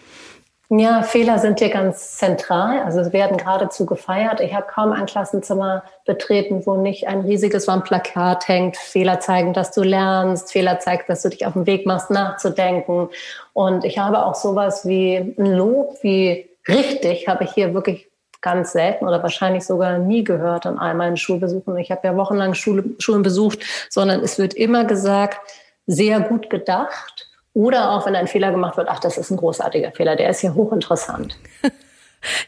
Ja, 0.74 1.04
Fehler 1.04 1.38
sind 1.38 1.60
hier 1.60 1.68
ganz 1.68 2.16
zentral. 2.16 2.80
Also 2.84 3.04
sie 3.04 3.12
werden 3.12 3.36
geradezu 3.36 3.86
gefeiert. 3.86 4.40
Ich 4.40 4.54
habe 4.54 4.68
kaum 4.68 4.94
ein 4.94 5.06
Klassenzimmer 5.06 5.84
betreten, 6.06 6.66
wo 6.66 6.78
nicht 6.78 7.10
ein 7.10 7.20
riesiges 7.20 7.68
Wandplakat 7.68 8.48
hängt. 8.48 8.78
Fehler 8.78 9.20
zeigen, 9.20 9.52
dass 9.52 9.72
du 9.74 9.84
lernst. 9.84 10.54
Fehler 10.54 10.80
zeigt, 10.80 11.10
dass 11.10 11.24
du 11.24 11.30
dich 11.30 11.46
auf 11.46 11.54
den 11.54 11.66
Weg 11.66 11.86
machst, 11.86 12.10
nachzudenken. 12.10 13.10
Und 13.52 13.84
ich 13.84 13.98
habe 13.98 14.26
auch 14.26 14.34
sowas 14.34 14.88
wie 14.88 15.18
ein 15.38 15.58
Lob, 15.58 15.98
wie 16.04 16.50
richtig, 16.70 17.28
habe 17.28 17.44
ich 17.44 17.52
hier 17.52 17.74
wirklich 17.74 18.08
ganz 18.40 18.72
selten 18.72 19.06
oder 19.06 19.22
wahrscheinlich 19.22 19.66
sogar 19.66 19.98
nie 19.98 20.24
gehört 20.24 20.66
an 20.66 20.80
all 20.80 20.94
meinen 20.94 21.18
Schulbesuchen. 21.18 21.78
Ich 21.80 21.92
habe 21.92 22.08
ja 22.08 22.16
wochenlang 22.16 22.54
Schule, 22.54 22.86
Schulen 22.98 23.24
besucht, 23.24 23.60
sondern 23.90 24.22
es 24.22 24.40
wird 24.40 24.54
immer 24.54 24.86
gesagt, 24.86 25.42
sehr 25.86 26.22
gut 26.22 26.50
gedacht 26.50 27.21
Oder 27.54 27.92
auch 27.92 28.06
wenn 28.06 28.16
ein 28.16 28.28
Fehler 28.28 28.52
gemacht 28.52 28.78
wird, 28.78 28.88
ach, 28.90 29.00
das 29.00 29.18
ist 29.18 29.30
ein 29.30 29.38
großartiger 29.38 29.92
Fehler, 29.92 30.16
der 30.16 30.30
ist 30.30 30.42
ja 30.42 30.54
hochinteressant. 30.54 31.38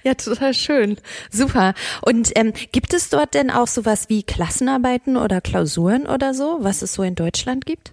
Ja, 0.04 0.14
total 0.14 0.54
schön. 0.54 0.98
Super. 1.32 1.74
Und 2.02 2.32
ähm, 2.36 2.54
gibt 2.72 2.94
es 2.94 3.10
dort 3.10 3.34
denn 3.34 3.50
auch 3.50 3.66
sowas 3.66 4.08
wie 4.08 4.22
Klassenarbeiten 4.22 5.18
oder 5.18 5.42
Klausuren 5.42 6.06
oder 6.06 6.36
so, 6.36 6.58
was 6.60 6.84
es 6.84 6.94
so 6.94 7.02
in 7.02 7.16
Deutschland 7.16 7.66
gibt? 7.66 7.93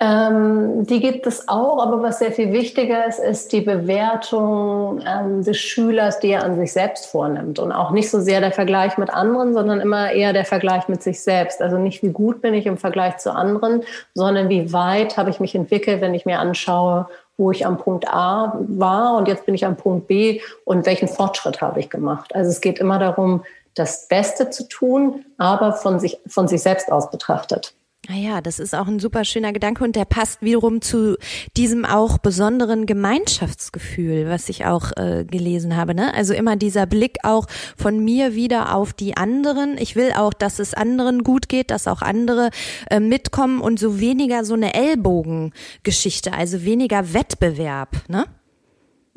Ähm, 0.00 0.86
die 0.86 1.00
gibt 1.00 1.26
es 1.26 1.48
auch, 1.48 1.82
aber 1.82 2.00
was 2.02 2.20
sehr 2.20 2.30
viel 2.30 2.52
wichtiger 2.52 3.06
ist, 3.06 3.18
ist 3.18 3.50
die 3.50 3.62
Bewertung 3.62 5.02
ähm, 5.04 5.42
des 5.42 5.58
Schülers, 5.58 6.20
die 6.20 6.28
er 6.28 6.44
an 6.44 6.56
sich 6.56 6.72
selbst 6.72 7.06
vornimmt. 7.06 7.58
Und 7.58 7.72
auch 7.72 7.90
nicht 7.90 8.08
so 8.08 8.20
sehr 8.20 8.40
der 8.40 8.52
Vergleich 8.52 8.96
mit 8.96 9.10
anderen, 9.10 9.54
sondern 9.54 9.80
immer 9.80 10.12
eher 10.12 10.32
der 10.32 10.44
Vergleich 10.44 10.86
mit 10.86 11.02
sich 11.02 11.20
selbst. 11.20 11.60
Also 11.60 11.78
nicht, 11.78 12.04
wie 12.04 12.12
gut 12.12 12.42
bin 12.42 12.54
ich 12.54 12.66
im 12.66 12.78
Vergleich 12.78 13.16
zu 13.16 13.32
anderen, 13.32 13.82
sondern 14.14 14.48
wie 14.48 14.72
weit 14.72 15.16
habe 15.16 15.30
ich 15.30 15.40
mich 15.40 15.56
entwickelt, 15.56 16.00
wenn 16.00 16.14
ich 16.14 16.24
mir 16.24 16.38
anschaue, 16.38 17.08
wo 17.36 17.50
ich 17.50 17.66
am 17.66 17.76
Punkt 17.76 18.08
A 18.08 18.56
war 18.68 19.16
und 19.16 19.26
jetzt 19.26 19.46
bin 19.46 19.54
ich 19.56 19.64
am 19.64 19.76
Punkt 19.76 20.06
B 20.06 20.40
und 20.64 20.86
welchen 20.86 21.08
Fortschritt 21.08 21.60
habe 21.60 21.80
ich 21.80 21.90
gemacht. 21.90 22.34
Also 22.36 22.50
es 22.50 22.60
geht 22.60 22.78
immer 22.78 23.00
darum, 23.00 23.42
das 23.74 24.06
Beste 24.06 24.50
zu 24.50 24.68
tun, 24.68 25.24
aber 25.38 25.72
von 25.72 25.98
sich, 25.98 26.18
von 26.26 26.46
sich 26.46 26.62
selbst 26.62 26.90
aus 26.90 27.10
betrachtet. 27.10 27.74
Naja, 28.10 28.36
ah 28.36 28.40
das 28.40 28.58
ist 28.58 28.74
auch 28.74 28.88
ein 28.88 29.00
super 29.00 29.24
schöner 29.24 29.52
Gedanke 29.52 29.84
und 29.84 29.94
der 29.94 30.06
passt 30.06 30.40
wiederum 30.40 30.80
zu 30.80 31.18
diesem 31.58 31.84
auch 31.84 32.16
besonderen 32.16 32.86
Gemeinschaftsgefühl, 32.86 34.30
was 34.30 34.48
ich 34.48 34.64
auch 34.64 34.92
äh, 34.96 35.26
gelesen 35.26 35.76
habe. 35.76 35.94
Ne? 35.94 36.14
Also 36.14 36.32
immer 36.32 36.56
dieser 36.56 36.86
Blick 36.86 37.18
auch 37.22 37.46
von 37.76 38.02
mir 38.02 38.34
wieder 38.34 38.74
auf 38.74 38.94
die 38.94 39.18
anderen. 39.18 39.76
Ich 39.76 39.94
will 39.94 40.12
auch, 40.16 40.32
dass 40.32 40.58
es 40.58 40.72
anderen 40.72 41.22
gut 41.22 41.50
geht, 41.50 41.70
dass 41.70 41.86
auch 41.86 42.00
andere 42.00 42.48
äh, 42.90 42.98
mitkommen 42.98 43.60
und 43.60 43.78
so 43.78 44.00
weniger 44.00 44.42
so 44.46 44.54
eine 44.54 44.72
Ellbogengeschichte, 44.72 46.32
also 46.32 46.64
weniger 46.64 47.12
Wettbewerb. 47.12 48.08
Ne? 48.08 48.24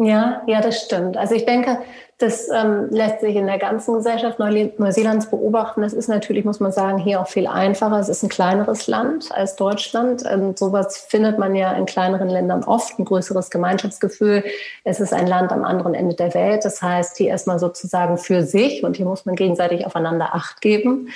Ja, 0.03 0.41
ja, 0.47 0.61
das 0.61 0.81
stimmt. 0.81 1.15
Also 1.15 1.35
ich 1.35 1.45
denke, 1.45 1.77
das 2.17 2.49
ähm, 2.49 2.87
lässt 2.89 3.21
sich 3.21 3.35
in 3.35 3.45
der 3.45 3.59
ganzen 3.59 3.93
Gesellschaft 3.93 4.39
Neuseelands 4.39 5.29
beobachten. 5.29 5.81
Das 5.81 5.93
ist 5.93 6.07
natürlich, 6.07 6.43
muss 6.43 6.59
man 6.59 6.71
sagen, 6.71 6.97
hier 6.97 7.21
auch 7.21 7.27
viel 7.27 7.45
einfacher. 7.45 7.99
Es 7.99 8.09
ist 8.09 8.23
ein 8.23 8.29
kleineres 8.29 8.87
Land 8.87 9.31
als 9.31 9.55
Deutschland. 9.55 10.23
Ähm, 10.27 10.55
sowas 10.55 11.05
findet 11.07 11.37
man 11.37 11.55
ja 11.55 11.73
in 11.73 11.85
kleineren 11.85 12.29
Ländern 12.29 12.63
oft, 12.63 12.97
ein 12.97 13.05
größeres 13.05 13.51
Gemeinschaftsgefühl. 13.51 14.43
Es 14.83 14.99
ist 14.99 15.13
ein 15.13 15.27
Land 15.27 15.51
am 15.51 15.63
anderen 15.63 15.93
Ende 15.93 16.15
der 16.15 16.33
Welt. 16.33 16.65
Das 16.65 16.81
heißt, 16.81 17.17
hier 17.17 17.29
erstmal 17.29 17.59
sozusagen 17.59 18.17
für 18.17 18.43
sich 18.43 18.83
und 18.83 18.97
hier 18.97 19.05
muss 19.05 19.25
man 19.25 19.35
gegenseitig 19.35 19.85
aufeinander 19.85 20.33
Acht 20.33 20.61
geben. 20.61 21.09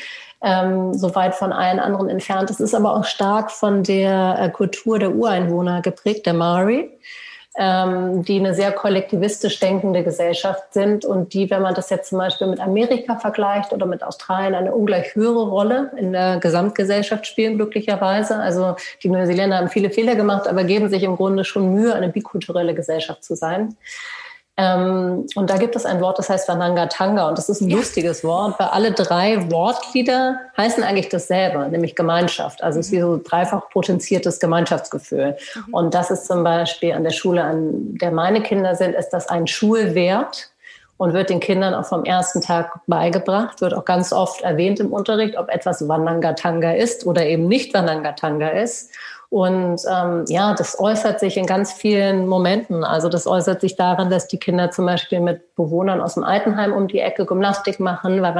Ähm, 0.44 0.94
so 0.94 1.16
weit 1.16 1.34
von 1.34 1.54
allen 1.54 1.80
anderen 1.80 2.08
entfernt. 2.10 2.52
Es 2.52 2.60
ist 2.60 2.76
aber 2.76 2.96
auch 2.96 3.06
stark 3.06 3.52
von 3.52 3.82
der 3.82 4.38
äh, 4.40 4.50
Kultur 4.52 5.00
der 5.00 5.16
Ureinwohner 5.16 5.82
geprägt, 5.82 6.28
der 6.28 6.36
Maori 6.36 6.92
ähm, 7.58 8.24
die 8.24 8.40
eine 8.40 8.54
sehr 8.54 8.72
kollektivistisch 8.72 9.60
denkende 9.60 10.04
Gesellschaft 10.04 10.74
sind 10.74 11.06
und 11.06 11.34
die, 11.34 11.50
wenn 11.50 11.62
man 11.62 11.74
das 11.74 11.90
jetzt 11.90 12.10
zum 12.10 12.18
Beispiel 12.18 12.48
mit 12.48 12.60
Amerika 12.60 13.16
vergleicht 13.16 13.72
oder 13.72 13.86
mit 13.86 14.04
Australien, 14.04 14.56
eine 14.56 14.76
ungleich 14.76 15.16
höhere 15.16 15.48
Rolle 15.48 15.92
in 15.96 16.12
der 16.12 16.40
Gesamtgesellschaft 16.40 17.26
spielen, 17.26 17.56
glücklicherweise. 17.56 18.38
Also 18.38 18.76
die 19.04 19.10
Neuseeländer 19.10 19.58
haben 19.58 19.70
viele 19.70 19.90
Fehler 19.90 20.16
gemacht, 20.16 20.48
aber 20.48 20.66
geben 20.66 20.90
sich 20.90 21.04
im 21.04 21.16
Grunde 21.16 21.46
schon 21.46 21.74
Mühe, 21.74 21.94
eine 21.94 22.10
bikulturelle 22.10 22.76
Gesellschaft 22.76 23.24
zu 23.24 23.36
sein. 23.36 23.76
Ähm, 24.58 25.26
und 25.36 25.50
da 25.50 25.58
gibt 25.58 25.76
es 25.76 25.86
ein 25.86 26.00
Wort, 26.00 26.18
das 26.18 26.30
heißt 26.30 26.48
Vanangatanga. 26.48 27.28
Und 27.28 27.38
das 27.38 27.50
ist 27.50 27.62
ein 27.62 27.70
ja. 27.70 27.78
lustiges 27.78 28.24
Wort, 28.24 28.58
weil 28.58 28.68
alle 28.68 28.92
drei 28.92 29.52
Wortglieder 29.52 30.40
heißen 30.56 30.82
eigentlich 30.84 31.10
dasselbe, 31.10 31.68
nämlich 31.70 31.96
Gemeinschaft. 31.96 32.64
Also 32.64 32.80
es 32.80 32.88
ist 32.88 32.92
wie 32.94 33.02
so 33.02 33.20
dreifach 33.22 33.70
potenziertes 33.70 34.40
Gemeinschaftsgefühl. 34.40 35.38
Mhm. 35.56 35.74
Und 35.74 35.94
das 35.94 36.10
ist 36.10 36.28
zum 36.28 36.44
Beispiel 36.44 36.94
an 36.94 37.04
der 37.04 37.12
Schule, 37.12 37.44
an 37.44 37.96
der 37.98 38.12
meine 38.12 38.42
Kinder 38.42 38.76
sind, 38.76 38.96
ist 38.96 39.10
das 39.10 39.28
ein 39.28 39.48
Schulwert 39.48 40.50
und 40.98 41.14
wird 41.14 41.30
den 41.30 41.42
Kindern 41.42 41.74
auch 41.74 41.86
vom 41.86 42.06
ersten 42.06 42.40
Tag 42.40 42.80
beigebracht, 42.88 43.60
wird 43.60 43.74
auch 43.74 43.84
ganz 43.84 44.14
oft 44.14 44.42
erwähnt 44.42 44.80
im 44.80 44.94
Unterricht, 44.94 45.38
ob 45.38 45.50
etwas 45.50 45.88
Wanangatanga 45.88 46.72
ist 46.72 47.06
oder 47.06 47.26
eben 47.26 47.50
nicht 47.50 47.74
Wanangatanga 47.74 48.48
ist. 48.50 48.92
Und 49.36 49.82
ähm, 49.92 50.24
ja, 50.30 50.54
das 50.54 50.80
äußert 50.80 51.20
sich 51.20 51.36
in 51.36 51.46
ganz 51.46 51.74
vielen 51.74 52.26
Momenten. 52.26 52.86
Also 52.86 53.10
das 53.10 53.28
äußert 53.28 53.60
sich 53.60 53.76
darin, 53.76 54.10
dass 54.10 54.30
die 54.30 54.38
Kinder 54.38 54.72
zum 54.72 54.86
Beispiel 54.86 55.20
mit 55.20 55.54
Bewohnern 55.56 56.00
aus 56.00 56.14
dem 56.14 56.24
Altenheim 56.24 56.72
um 56.72 56.88
die 56.88 57.00
Ecke 57.00 57.26
Gymnastik 57.26 57.82
machen, 57.82 58.22
weil 58.22 58.34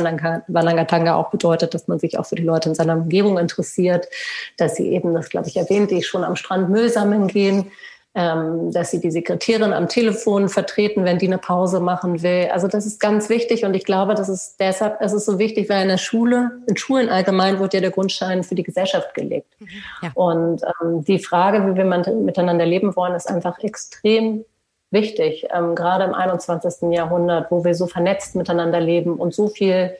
Walangatanga 0.48 1.16
auch 1.16 1.32
bedeutet, 1.32 1.74
dass 1.74 1.90
man 1.90 2.00
sich 2.00 2.18
auch 2.18 2.26
für 2.26 2.36
die 2.36 2.44
Leute 2.44 2.70
in 2.70 2.76
seiner 2.76 2.94
Umgebung 2.94 3.38
interessiert, 3.38 4.08
dass 4.56 4.78
sie 4.78 4.88
eben, 4.88 5.14
das 5.14 5.28
glaube 5.28 5.50
ich 5.50 5.58
erwähnt, 5.58 5.92
die 5.92 6.02
schon 6.02 6.24
am 6.24 6.38
Strand 6.38 6.70
Müll 6.70 6.88
sammeln 6.88 7.28
gehen 7.28 7.74
ähm, 8.16 8.72
dass 8.72 8.92
sie 8.92 9.02
die 9.02 9.12
Sekretärin 9.12 9.74
am 9.74 9.90
Telefon 9.90 10.48
vertreten, 10.48 11.04
wenn 11.04 11.20
die 11.20 11.28
eine 11.28 11.38
Pause 11.38 11.82
machen 11.82 12.24
will. 12.24 12.48
Also 12.52 12.70
das 12.70 12.86
ist 12.86 13.00
ganz 13.02 13.28
wichtig 13.28 13.66
und 13.66 13.74
ich 13.74 13.84
glaube, 13.84 14.16
das 14.16 14.30
ist 14.30 14.56
deshalb, 14.60 15.02
es 15.02 15.12
ist 15.12 15.26
so 15.26 15.38
wichtig, 15.38 15.70
weil 15.70 15.82
in 15.82 15.90
der 15.90 15.98
Schule, 15.98 16.52
in 16.68 16.78
Schulen 16.78 17.10
allgemein 17.10 17.60
wird 17.60 17.74
ja 17.74 17.82
der 17.82 17.92
Grundstein 17.92 18.44
für 18.44 18.56
die 18.56 18.64
Gesellschaft 18.64 19.14
gelegt. 19.14 19.54
Mhm, 19.60 19.68
ja. 20.02 20.12
Und 20.14 20.62
ähm, 20.82 21.04
die 21.04 21.20
Frage, 21.20 21.68
wie 21.68 21.76
wir 21.76 21.84
miteinander 21.84 22.66
leben 22.66 22.96
wollen, 22.96 23.16
ist 23.16 23.30
einfach 23.30 23.60
extrem 23.60 24.46
wichtig, 24.92 25.48
ähm, 25.54 25.76
gerade 25.76 26.06
im 26.06 26.14
21. 26.14 26.92
Jahrhundert, 26.94 27.52
wo 27.52 27.66
wir 27.66 27.76
so 27.76 27.86
vernetzt 27.86 28.36
miteinander 28.36 28.80
leben 28.80 29.16
und 29.16 29.34
so 29.34 29.50
viel 29.50 29.92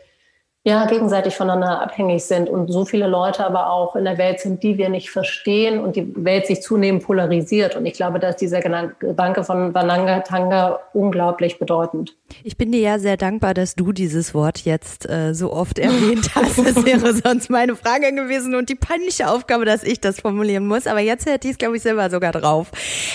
ja, 0.68 0.88
gegenseitig 0.88 1.36
voneinander 1.36 1.80
abhängig 1.80 2.24
sind 2.24 2.50
und 2.50 2.72
so 2.72 2.86
viele 2.86 3.06
Leute 3.06 3.46
aber 3.46 3.70
auch 3.70 3.96
in 3.96 4.04
der 4.04 4.18
Welt 4.18 4.40
sind, 4.40 4.64
die 4.64 4.80
wir 4.80 4.90
nicht 4.90 5.12
verstehen 5.12 5.80
und 5.80 5.96
die 5.96 6.12
Welt 6.16 6.48
sich 6.48 6.64
zunehmend 6.64 7.04
polarisiert. 7.04 7.76
Und 7.76 7.86
ich 7.86 7.94
glaube, 7.94 8.18
dass 8.18 8.36
dieser 8.36 8.62
Gedanke 8.62 9.44
von 9.44 9.76
Vananga 9.76 10.22
Tanga 10.22 10.80
unglaublich 10.94 11.60
bedeutend. 11.60 12.16
Ich 12.44 12.58
bin 12.58 12.72
dir 12.72 12.82
ja 12.82 12.98
sehr 12.98 13.16
dankbar, 13.16 13.54
dass 13.54 13.76
du 13.76 13.92
dieses 13.92 14.34
Wort 14.34 14.58
jetzt 14.66 15.08
äh, 15.08 15.36
so 15.36 15.54
oft 15.54 15.78
erwähnt 15.78 16.32
hast. 16.34 16.58
Das 16.58 16.84
wäre 16.84 17.14
sonst 17.24 17.52
meine 17.52 17.76
Frage 17.76 18.12
gewesen 18.12 18.56
und 18.56 18.68
die 18.70 18.76
peinliche 18.76 19.30
Aufgabe, 19.30 19.66
dass 19.66 19.84
ich 19.84 20.02
das 20.02 20.22
formulieren 20.22 20.66
muss. 20.68 20.88
Aber 20.88 21.00
jetzt 21.00 21.28
hätte 21.28 21.48
ich 21.48 21.54
es, 21.54 21.58
glaube 21.60 21.78
ich, 21.78 21.84
selber 21.84 22.10
sogar 22.10 22.32
drauf. 22.32 22.72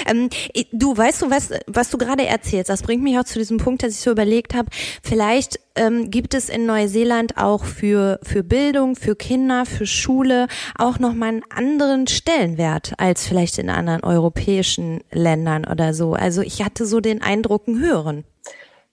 Ähm, 0.06 0.30
du 0.70 0.96
weißt 0.96 1.22
du, 1.22 1.30
was, 1.32 1.50
was 1.66 1.90
du 1.90 1.98
gerade 1.98 2.24
erzählst, 2.24 2.70
das 2.70 2.84
bringt 2.84 3.02
mich 3.02 3.18
auch 3.18 3.24
zu 3.24 3.40
diesem 3.40 3.58
Punkt, 3.58 3.82
dass 3.82 3.94
ich 3.94 4.00
so 4.00 4.12
überlegt 4.12 4.54
habe, 4.54 4.68
vielleicht 5.02 5.58
ähm, 5.74 6.10
gibt 6.10 6.34
es 6.34 6.48
in 6.48 6.66
Neuseeland 6.66 7.36
auch 7.40 7.64
für, 7.64 8.18
für 8.22 8.42
Bildung, 8.42 8.96
für 8.96 9.16
Kinder, 9.16 9.66
für 9.66 9.86
Schule 9.86 10.46
auch 10.78 10.98
nochmal 10.98 11.30
einen 11.30 11.42
anderen 11.50 12.06
Stellenwert 12.06 12.92
als 12.98 13.26
vielleicht 13.26 13.58
in 13.58 13.70
anderen 13.70 14.04
europäischen 14.04 15.02
Ländern 15.10 15.64
oder 15.66 15.94
so. 15.94 16.14
Also 16.14 16.42
ich 16.42 16.64
hatte 16.64 16.86
so 16.86 17.00
den 17.00 17.22
Eindruck, 17.22 17.66
einen 17.66 17.80
höheren. 17.80 18.24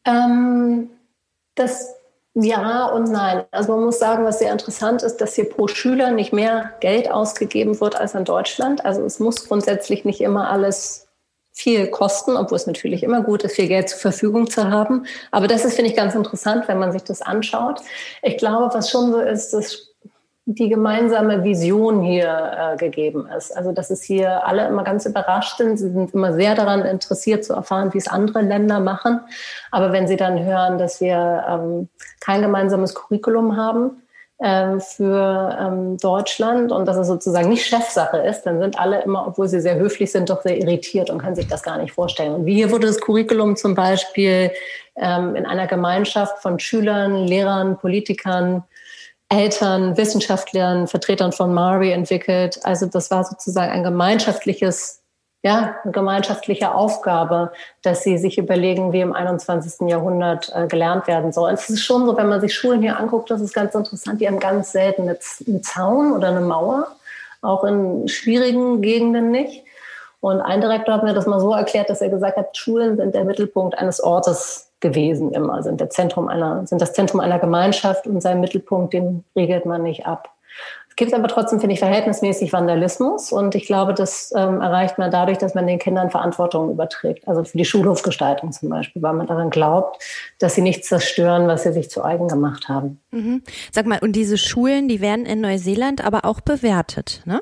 Ähm, 0.06 0.90
das 1.56 1.94
ja 2.34 2.86
und 2.88 3.12
nein. 3.12 3.46
Also 3.52 3.76
man 3.76 3.86
muss 3.86 4.00
sagen, 4.00 4.24
was 4.24 4.40
sehr 4.40 4.52
interessant 4.52 5.02
ist, 5.02 5.18
dass 5.18 5.36
hier 5.36 5.50
pro 5.50 5.68
Schüler 5.68 6.12
nicht 6.12 6.34
mehr 6.34 6.74
Geld 6.80 7.10
ausgegeben 7.10 7.80
wird 7.82 7.96
als 7.96 8.14
in 8.14 8.26
Deutschland. 8.26 8.86
Also 8.86 9.04
es 9.04 9.20
muss 9.20 9.48
grundsätzlich 9.48 10.06
nicht 10.06 10.22
immer 10.22 10.50
alles 10.50 11.07
viel 11.58 11.88
kosten, 11.88 12.38
obwohl 12.38 12.56
es 12.56 12.68
natürlich 12.68 13.02
immer 13.02 13.24
gut 13.24 13.44
ist, 13.44 13.56
viel 13.56 13.68
Geld 13.68 13.90
zur 13.90 13.98
Verfügung 13.98 14.48
zu 14.48 14.70
haben. 14.70 15.08
Aber 15.32 15.48
das 15.48 15.66
ist, 15.66 15.74
finde 15.76 15.90
ich, 15.90 15.98
ganz 15.98 16.14
interessant, 16.14 16.68
wenn 16.68 16.78
man 16.78 16.92
sich 16.92 17.04
das 17.04 17.24
anschaut. 17.24 17.82
Ich 18.22 18.38
glaube, 18.38 18.72
was 18.76 18.92
schon 18.92 19.12
so 19.12 19.20
ist, 19.20 19.54
dass 19.54 19.96
die 20.46 20.70
gemeinsame 20.70 21.44
Vision 21.44 22.04
hier 22.04 22.54
äh, 22.58 22.78
gegeben 22.78 23.28
ist. 23.36 23.58
Also, 23.58 23.72
dass 23.72 23.90
es 23.90 24.04
hier 24.04 24.46
alle 24.46 24.68
immer 24.68 24.84
ganz 24.84 25.08
überrascht 25.08 25.58
sind. 25.58 25.78
Sie 25.78 25.90
sind 25.90 26.14
immer 26.14 26.32
sehr 26.34 26.54
daran 26.54 26.86
interessiert 26.86 27.44
zu 27.44 27.54
erfahren, 27.54 27.92
wie 27.94 27.98
es 27.98 28.08
andere 28.08 28.42
Länder 28.42 28.80
machen. 28.80 29.20
Aber 29.72 29.92
wenn 29.92 30.08
sie 30.08 30.16
dann 30.16 30.46
hören, 30.46 30.78
dass 30.78 31.02
wir 31.02 31.44
ähm, 31.50 31.90
kein 32.20 32.44
gemeinsames 32.44 32.94
Curriculum 32.94 33.58
haben, 33.58 34.04
ähm, 34.40 34.80
für 34.80 35.58
ähm, 35.60 35.98
Deutschland 35.98 36.72
und 36.72 36.86
dass 36.86 36.98
es 36.98 37.08
sozusagen 37.08 37.50
nicht 37.50 37.66
Chefsache 37.66 38.18
ist, 38.18 38.44
dann 38.44 38.60
sind 38.60 38.80
alle 38.80 39.02
immer, 39.02 39.26
obwohl 39.28 39.48
sie 39.48 39.60
sehr 39.60 39.76
höflich 39.76 40.12
sind, 40.12 40.30
doch 40.30 40.44
sehr 40.44 40.58
irritiert 40.58 41.10
und 41.10 41.18
können 41.18 41.36
sich 41.36 41.48
das 41.48 41.64
gar 41.64 41.78
nicht 41.80 41.94
vorstellen. 41.94 42.36
Und 42.36 42.46
wie 42.46 42.54
hier 42.54 42.70
wurde 42.70 42.88
das 42.88 43.02
Curriculum 43.02 43.56
zum 43.56 43.74
Beispiel 43.74 44.52
ähm, 44.96 45.36
in 45.36 45.46
einer 45.46 45.66
Gemeinschaft 45.66 46.40
von 46.40 46.60
Schülern, 46.60 47.26
Lehrern, 47.26 47.78
Politikern, 47.80 48.64
Eltern, 49.30 49.98
Wissenschaftlern, 49.98 50.88
Vertretern 50.88 51.32
von 51.32 51.54
Mari 51.54 51.92
entwickelt. 51.92 52.60
Also 52.64 52.86
das 52.86 53.12
war 53.12 53.24
sozusagen 53.24 53.72
ein 53.72 53.84
gemeinschaftliches 53.84 55.02
ja, 55.44 55.78
eine 55.84 55.92
gemeinschaftliche 55.92 56.74
Aufgabe, 56.74 57.52
dass 57.82 58.04
sie 58.04 58.18
sich 58.18 58.38
überlegen, 58.38 58.92
wie 58.92 59.02
im 59.02 59.14
21. 59.14 59.88
Jahrhundert 59.88 60.52
äh, 60.54 60.68
gelernt 60.68 61.08
werden 61.08 61.32
soll. 61.32 61.52
es 61.52 61.70
ist 61.70 61.84
schon 61.84 62.06
so, 62.06 62.18
wenn 62.18 62.28
man 62.28 62.42
sich 62.42 62.54
Schulen 62.54 62.82
hier 62.82 63.00
anguckt, 63.00 63.30
das 63.30 63.42
ist 63.42 63.54
ganz 63.54 63.76
interessant, 63.76 64.20
die 64.20 64.28
haben 64.28 64.40
ganz 64.40 64.72
selten 64.72 65.04
einen 65.04 65.64
Zaun 65.64 66.12
oder 66.14 66.30
eine 66.30 66.42
Mauer, 66.42 66.88
auch 67.42 67.64
in 67.64 68.08
schwierigen 68.08 68.82
Gegenden 68.82 69.32
nicht. 69.32 69.64
Und 70.20 70.42
ein 70.42 70.62
Direktor 70.62 70.96
hat 70.96 71.04
mir 71.04 71.14
das 71.14 71.28
mal 71.28 71.40
so 71.40 71.54
erklärt, 71.54 71.90
dass 71.90 72.02
er 72.02 72.10
gesagt 72.10 72.38
hat, 72.38 72.58
Schulen 72.58 72.98
sind 72.98 73.14
der 73.14 73.24
Mittelpunkt 73.24 73.78
eines 73.78 74.02
Ortes 74.04 74.72
gewesen 74.80 75.32
immer, 75.32 75.62
sind, 75.64 75.80
der 75.80 75.90
Zentrum 75.90 76.28
einer, 76.28 76.66
sind 76.66 76.82
das 76.82 76.94
Zentrum 76.94 77.20
einer 77.20 77.40
Gemeinschaft 77.40 78.08
und 78.08 78.22
seinen 78.22 78.42
Mittelpunkt, 78.42 78.94
den 78.94 79.24
regelt 79.36 79.66
man 79.66 79.84
nicht 79.84 80.06
ab 80.06 80.30
gibt 80.98 81.14
aber 81.14 81.28
trotzdem, 81.28 81.60
finde 81.60 81.74
ich, 81.74 81.80
verhältnismäßig 81.80 82.52
Vandalismus. 82.52 83.32
Und 83.32 83.56
ich 83.56 83.66
glaube, 83.66 83.94
das 83.94 84.34
ähm, 84.36 84.62
erreicht 84.62 84.98
man 84.98 85.12
dadurch, 85.12 85.38
dass 85.38 85.54
man 85.54 85.68
den 85.68 85.80
Kindern 85.80 86.10
Verantwortung 86.10 86.72
überträgt. 86.72 87.28
Also 87.28 87.44
für 87.44 87.58
die 87.58 87.66
Schulhofgestaltung 87.66 88.52
zum 88.52 88.70
Beispiel, 88.70 89.02
weil 89.02 89.14
man 89.14 89.28
daran 89.28 89.50
glaubt, 89.50 90.04
dass 90.40 90.56
sie 90.56 90.62
nichts 90.62 90.90
zerstören, 90.90 91.48
was 91.48 91.64
sie 91.64 91.72
sich 91.72 91.90
zu 91.90 92.04
eigen 92.04 92.28
gemacht 92.28 92.68
haben. 92.68 93.00
Mhm. 93.12 93.44
Sag 93.72 93.86
mal, 93.86 94.00
und 94.00 94.14
diese 94.14 94.38
Schulen, 94.38 94.88
die 94.88 95.00
werden 95.00 95.26
in 95.26 95.40
Neuseeland 95.40 96.04
aber 96.04 96.26
auch 96.26 96.42
bewertet, 96.42 97.22
ne? 97.26 97.40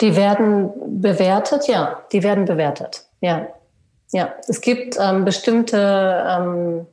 Die 0.00 0.16
werden 0.16 0.70
bewertet, 1.00 1.68
ja. 1.68 2.02
Die 2.12 2.22
werden 2.22 2.46
bewertet, 2.46 3.06
ja. 3.20 3.46
Ja, 4.10 4.34
es 4.48 4.60
gibt 4.60 4.96
ähm, 5.00 5.24
bestimmte, 5.24 6.24
ähm, 6.28 6.86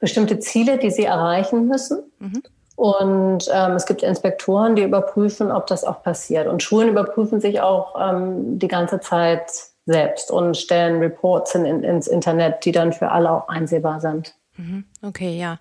bestimmte 0.00 0.38
Ziele, 0.40 0.78
die 0.78 0.90
sie 0.90 1.04
erreichen 1.04 1.68
müssen. 1.68 2.10
Mhm. 2.18 2.42
Und 2.78 3.50
ähm, 3.52 3.72
es 3.72 3.86
gibt 3.86 4.04
Inspektoren, 4.04 4.76
die 4.76 4.84
überprüfen, 4.84 5.50
ob 5.50 5.66
das 5.66 5.82
auch 5.82 6.00
passiert. 6.04 6.46
Und 6.46 6.62
Schulen 6.62 6.90
überprüfen 6.90 7.40
sich 7.40 7.60
auch 7.60 7.96
ähm, 8.00 8.60
die 8.60 8.68
ganze 8.68 9.00
Zeit 9.00 9.50
selbst 9.84 10.30
und 10.30 10.56
stellen 10.56 11.00
Reports 11.00 11.56
in, 11.56 11.64
in, 11.64 11.82
ins 11.82 12.06
Internet, 12.06 12.64
die 12.64 12.70
dann 12.70 12.92
für 12.92 13.10
alle 13.10 13.32
auch 13.32 13.48
einsehbar 13.48 14.00
sind. 14.00 14.36
Mhm. 14.56 14.84
Okay, 15.02 15.36
ja. 15.36 15.58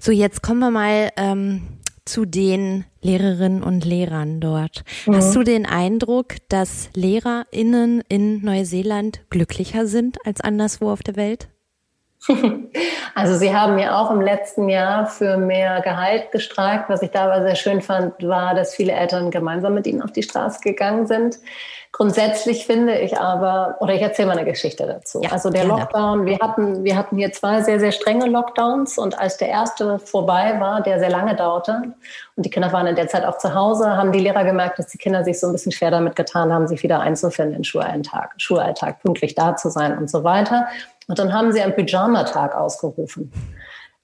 So, 0.00 0.12
jetzt 0.12 0.42
kommen 0.42 0.58
wir 0.58 0.70
mal 0.70 1.08
ähm, 1.16 1.78
zu 2.04 2.26
den 2.26 2.84
Lehrerinnen 3.00 3.62
und 3.62 3.86
Lehrern 3.86 4.40
dort. 4.40 4.84
Mhm. 5.06 5.16
Hast 5.16 5.34
du 5.34 5.42
den 5.42 5.64
Eindruck, 5.64 6.34
dass 6.50 6.90
LehrerInnen 6.94 8.02
in 8.06 8.44
Neuseeland 8.44 9.22
glücklicher 9.30 9.86
sind 9.86 10.18
als 10.26 10.42
anderswo 10.42 10.90
auf 10.90 11.02
der 11.02 11.16
Welt? 11.16 11.48
Also 13.14 13.36
Sie 13.36 13.54
haben 13.54 13.78
ja 13.78 14.00
auch 14.00 14.10
im 14.10 14.20
letzten 14.20 14.68
Jahr 14.68 15.06
für 15.06 15.36
mehr 15.36 15.80
Gehalt 15.80 16.30
gestreikt. 16.30 16.88
Was 16.88 17.02
ich 17.02 17.10
dabei 17.10 17.42
sehr 17.42 17.56
schön 17.56 17.82
fand, 17.82 18.22
war, 18.22 18.54
dass 18.54 18.74
viele 18.74 18.92
Eltern 18.92 19.30
gemeinsam 19.30 19.74
mit 19.74 19.86
Ihnen 19.86 20.00
auf 20.00 20.12
die 20.12 20.22
Straße 20.22 20.60
gegangen 20.60 21.06
sind. 21.06 21.38
Grundsätzlich 21.92 22.66
finde 22.66 22.98
ich 22.98 23.18
aber, 23.18 23.76
oder 23.80 23.94
ich 23.94 24.00
erzähle 24.00 24.28
mal 24.28 24.38
eine 24.38 24.48
Geschichte 24.48 24.86
dazu. 24.86 25.20
Ja, 25.22 25.32
also 25.32 25.50
der 25.50 25.64
gerne. 25.64 25.80
Lockdown, 25.80 26.24
wir 26.24 26.38
hatten, 26.38 26.84
wir 26.84 26.96
hatten 26.96 27.16
hier 27.16 27.32
zwei 27.32 27.62
sehr, 27.62 27.80
sehr 27.80 27.90
strenge 27.90 28.26
Lockdowns 28.26 28.96
und 28.96 29.18
als 29.18 29.38
der 29.38 29.48
erste 29.48 29.98
vorbei 29.98 30.54
war, 30.60 30.82
der 30.82 31.00
sehr 31.00 31.10
lange 31.10 31.34
dauerte 31.34 31.82
und 32.36 32.46
die 32.46 32.50
Kinder 32.50 32.72
waren 32.72 32.86
in 32.86 32.94
der 32.94 33.08
Zeit 33.08 33.24
auch 33.24 33.38
zu 33.38 33.54
Hause, 33.54 33.96
haben 33.96 34.12
die 34.12 34.20
Lehrer 34.20 34.44
gemerkt, 34.44 34.78
dass 34.78 34.86
die 34.86 34.98
Kinder 34.98 35.24
sich 35.24 35.40
so 35.40 35.48
ein 35.48 35.52
bisschen 35.52 35.72
schwer 35.72 35.90
damit 35.90 36.14
getan 36.14 36.52
haben, 36.52 36.68
sich 36.68 36.84
wieder 36.84 37.00
einzufinden 37.00 37.56
in 37.56 37.64
Schulalltag, 37.64 38.34
Schulalltag, 38.36 39.02
pünktlich 39.02 39.34
da 39.34 39.56
zu 39.56 39.68
sein 39.68 39.98
und 39.98 40.08
so 40.08 40.22
weiter. 40.22 40.68
Und 41.10 41.18
dann 41.18 41.32
haben 41.32 41.50
sie 41.50 41.60
einen 41.60 41.74
Pyjama-Tag 41.74 42.54
ausgerufen. 42.54 43.32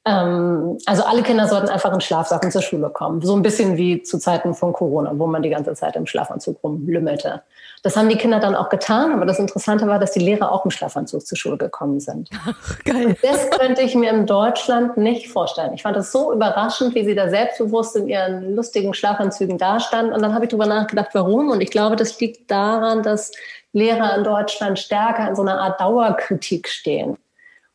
Ähm, 0.04 0.76
also 0.86 1.04
alle 1.04 1.22
Kinder 1.22 1.46
sollten 1.46 1.68
einfach 1.68 1.92
in 1.94 2.00
Schlafsachen 2.00 2.50
zur 2.50 2.62
Schule 2.62 2.90
kommen. 2.90 3.22
So 3.22 3.36
ein 3.36 3.42
bisschen 3.42 3.76
wie 3.76 4.02
zu 4.02 4.18
Zeiten 4.18 4.54
von 4.54 4.72
Corona, 4.72 5.12
wo 5.14 5.28
man 5.28 5.42
die 5.42 5.50
ganze 5.50 5.74
Zeit 5.74 5.94
im 5.94 6.06
Schlafanzug 6.06 6.58
rumlümmelte. 6.64 7.42
Das 7.84 7.96
haben 7.96 8.08
die 8.08 8.16
Kinder 8.16 8.40
dann 8.40 8.56
auch 8.56 8.68
getan, 8.68 9.12
aber 9.12 9.26
das 9.26 9.38
Interessante 9.38 9.86
war, 9.86 10.00
dass 10.00 10.10
die 10.10 10.18
Lehrer 10.18 10.50
auch 10.50 10.64
im 10.64 10.72
Schlafanzug 10.72 11.24
zur 11.24 11.38
Schule 11.38 11.56
gekommen 11.56 12.00
sind. 12.00 12.28
Ach, 12.44 12.78
geil. 12.84 13.06
Und 13.06 13.18
das 13.22 13.50
könnte 13.50 13.82
ich 13.82 13.94
mir 13.94 14.10
in 14.10 14.26
Deutschland 14.26 14.96
nicht 14.96 15.28
vorstellen. 15.28 15.72
Ich 15.74 15.82
fand 15.82 15.96
das 15.96 16.10
so 16.10 16.32
überraschend, 16.32 16.96
wie 16.96 17.04
sie 17.04 17.14
da 17.14 17.28
selbstbewusst 17.28 17.94
in 17.94 18.08
ihren 18.08 18.56
lustigen 18.56 18.94
Schlafanzügen 18.94 19.58
dastanden. 19.58 20.12
Und 20.12 20.22
dann 20.22 20.34
habe 20.34 20.46
ich 20.46 20.50
darüber 20.50 20.66
nachgedacht, 20.66 21.10
warum. 21.12 21.50
Und 21.50 21.60
ich 21.60 21.70
glaube, 21.70 21.94
das 21.94 22.18
liegt 22.20 22.50
daran, 22.50 23.04
dass 23.04 23.30
Lehrer 23.72 24.16
in 24.16 24.24
Deutschland 24.24 24.78
stärker 24.78 25.28
in 25.28 25.36
so 25.36 25.42
einer 25.42 25.60
Art 25.60 25.80
Dauerkritik 25.80 26.68
stehen. 26.68 27.18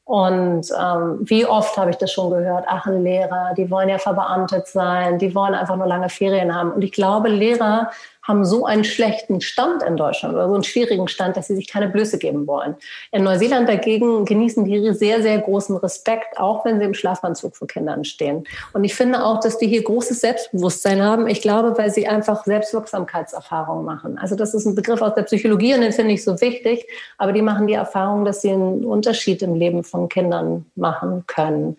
Und 0.03 0.67
ähm, 0.77 1.19
wie 1.21 1.45
oft 1.45 1.77
habe 1.77 1.91
ich 1.91 1.97
das 1.97 2.11
schon 2.11 2.31
gehört? 2.31 2.65
Ach, 2.67 2.85
ein 2.85 3.03
Lehrer, 3.03 3.53
die 3.55 3.71
wollen 3.71 3.87
ja 3.87 3.97
verbeamtet 3.97 4.67
sein, 4.67 5.19
die 5.19 5.33
wollen 5.33 5.53
einfach 5.53 5.77
nur 5.77 5.87
lange 5.87 6.09
Ferien 6.09 6.53
haben. 6.53 6.71
Und 6.73 6.83
ich 6.83 6.91
glaube, 6.91 7.29
Lehrer 7.29 7.91
haben 8.23 8.45
so 8.45 8.65
einen 8.65 8.83
schlechten 8.83 9.41
Stand 9.41 9.81
in 9.83 9.97
Deutschland 9.97 10.35
oder 10.35 10.47
so 10.47 10.53
einen 10.53 10.63
schwierigen 10.63 11.07
Stand, 11.07 11.37
dass 11.37 11.47
sie 11.47 11.55
sich 11.55 11.67
keine 11.67 11.87
Blöße 11.87 12.19
geben 12.19 12.45
wollen. 12.45 12.75
In 13.11 13.23
Neuseeland 13.23 13.67
dagegen 13.67 14.25
genießen 14.25 14.65
die 14.65 14.93
sehr, 14.93 15.21
sehr 15.21 15.39
großen 15.39 15.75
Respekt, 15.77 16.37
auch 16.37 16.63
wenn 16.63 16.79
sie 16.79 16.85
im 16.85 16.93
Schlafanzug 16.93 17.55
vor 17.55 17.67
Kindern 17.67 18.05
stehen. 18.05 18.45
Und 18.73 18.83
ich 18.83 18.93
finde 18.93 19.23
auch, 19.23 19.39
dass 19.39 19.57
die 19.57 19.67
hier 19.67 19.83
großes 19.83 20.21
Selbstbewusstsein 20.21 21.01
haben. 21.01 21.27
Ich 21.27 21.41
glaube, 21.41 21.77
weil 21.77 21.89
sie 21.91 22.07
einfach 22.07 22.45
Selbstwirksamkeitserfahrungen 22.45 23.85
machen. 23.85 24.17
Also 24.19 24.35
das 24.35 24.53
ist 24.53 24.65
ein 24.65 24.75
Begriff 24.75 25.01
aus 25.01 25.15
der 25.15 25.23
Psychologie 25.23 25.73
und 25.73 25.81
den 25.81 25.91
finde 25.91 26.13
ich 26.13 26.23
so 26.23 26.39
wichtig. 26.41 26.87
Aber 27.17 27.33
die 27.33 27.41
machen 27.41 27.65
die 27.67 27.73
Erfahrung, 27.73 28.23
dass 28.23 28.41
sie 28.41 28.51
einen 28.51 28.85
Unterschied 28.85 29.41
im 29.41 29.55
Leben 29.55 29.83
von 29.83 30.09
Kindern 30.09 30.65
machen 30.75 31.23
können. 31.25 31.77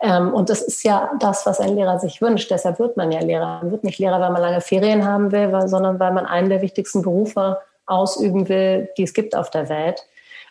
Ähm, 0.00 0.32
und 0.32 0.50
das 0.50 0.62
ist 0.62 0.84
ja 0.84 1.10
das, 1.18 1.46
was 1.46 1.60
ein 1.60 1.74
Lehrer 1.74 1.98
sich 1.98 2.20
wünscht. 2.20 2.50
Deshalb 2.50 2.78
wird 2.78 2.96
man 2.96 3.10
ja 3.10 3.20
Lehrer. 3.20 3.60
Man 3.62 3.70
wird 3.72 3.84
nicht 3.84 3.98
Lehrer, 3.98 4.20
weil 4.20 4.30
man 4.30 4.42
lange 4.42 4.60
Ferien 4.60 5.04
haben 5.04 5.32
will, 5.32 5.50
sondern 5.66 5.77
weil 5.84 6.12
man 6.12 6.26
einen 6.26 6.48
der 6.48 6.62
wichtigsten 6.62 7.02
Berufe 7.02 7.58
ausüben 7.86 8.48
will, 8.48 8.88
die 8.96 9.02
es 9.02 9.14
gibt 9.14 9.34
auf 9.34 9.50
der 9.50 9.68
Welt. 9.68 10.04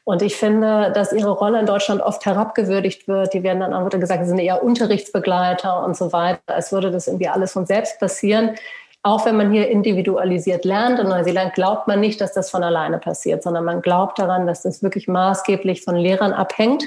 Und 0.04 0.22
ich 0.22 0.38
finde, 0.38 0.92
dass 0.94 1.12
ihre 1.12 1.32
Rolle 1.32 1.60
in 1.60 1.66
Deutschland 1.66 2.02
oft 2.02 2.26
herabgewürdigt 2.26 3.10
wird. 3.10 3.34
Die 3.34 3.44
werden 3.44 3.60
dann 3.60 3.74
auch 3.74 3.86
wieder 3.86 3.98
gesagt, 3.98 4.24
sie 4.24 4.30
sind 4.30 4.40
eher 4.40 4.64
Unterrichtsbegleiter 4.64 5.84
und 5.84 5.98
so 5.98 6.14
weiter. 6.14 6.40
als 6.48 6.72
würde 6.72 6.92
das 6.92 7.08
irgendwie 7.08 7.28
alles 7.28 7.52
von 7.52 7.66
selbst 7.66 8.00
passieren. 8.00 8.56
Auch 9.04 9.26
wenn 9.26 9.36
man 9.36 9.52
hier 9.52 9.70
individualisiert 9.70 10.66
lernt 10.66 11.00
in 11.00 11.10
Neuseeland, 11.10 11.54
glaubt 11.54 11.88
man 11.88 12.00
nicht, 12.00 12.22
dass 12.22 12.34
das 12.34 12.50
von 12.50 12.64
alleine 12.64 13.00
passiert, 13.00 13.44
sondern 13.44 13.66
man 13.66 13.82
glaubt 13.82 14.18
daran, 14.18 14.48
dass 14.48 14.62
das 14.62 14.82
wirklich 14.82 15.08
maßgeblich 15.08 15.84
von 15.84 15.96
Lehrern 15.96 16.34
abhängt 16.34 16.86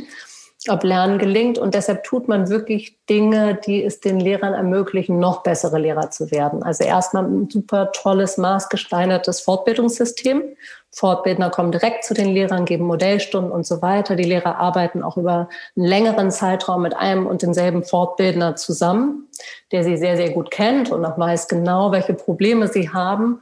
ob 0.69 0.85
Lernen 0.85 1.19
gelingt. 1.19 1.59
Und 1.59 1.75
deshalb 1.75 2.05
tut 2.05 2.29
man 2.29 2.51
wirklich 2.51 2.99
Dinge, 3.09 3.59
die 3.67 3.83
es 3.83 4.01
den 4.01 4.21
Lehrern 4.21 4.53
ermöglichen, 4.53 5.19
noch 5.19 5.43
bessere 5.43 5.79
Lehrer 5.79 6.11
zu 6.11 6.31
werden. 6.31 6.63
Also 6.63 6.85
erstmal 6.85 7.25
ein 7.25 7.49
super 7.49 7.93
tolles, 7.93 8.37
maßgesteinertes 8.37 9.41
Fortbildungssystem. 9.41 10.43
Fortbildner 10.93 11.51
kommen 11.51 11.73
direkt 11.73 12.05
zu 12.05 12.15
den 12.15 12.35
Lehrern, 12.35 12.65
geben 12.65 12.85
Modellstunden 12.85 13.53
und 13.53 13.65
so 13.65 13.81
weiter. 13.81 14.17
Die 14.17 14.25
Lehrer 14.25 14.57
arbeiten 14.57 15.03
auch 15.03 15.17
über 15.17 15.49
einen 15.77 15.87
längeren 15.87 16.31
Zeitraum 16.31 16.83
mit 16.83 16.97
einem 16.97 17.27
und 17.27 17.43
denselben 17.43 17.85
Fortbildner 17.85 18.57
zusammen, 18.57 19.29
der 19.73 19.85
sie 19.85 19.97
sehr, 19.97 20.17
sehr 20.17 20.31
gut 20.31 20.51
kennt 20.51 20.91
und 20.91 21.05
auch 21.05 21.17
weiß 21.17 21.49
genau, 21.49 21.93
welche 21.93 22.15
Probleme 22.15 22.69
sie 22.69 22.91
haben. 22.91 23.41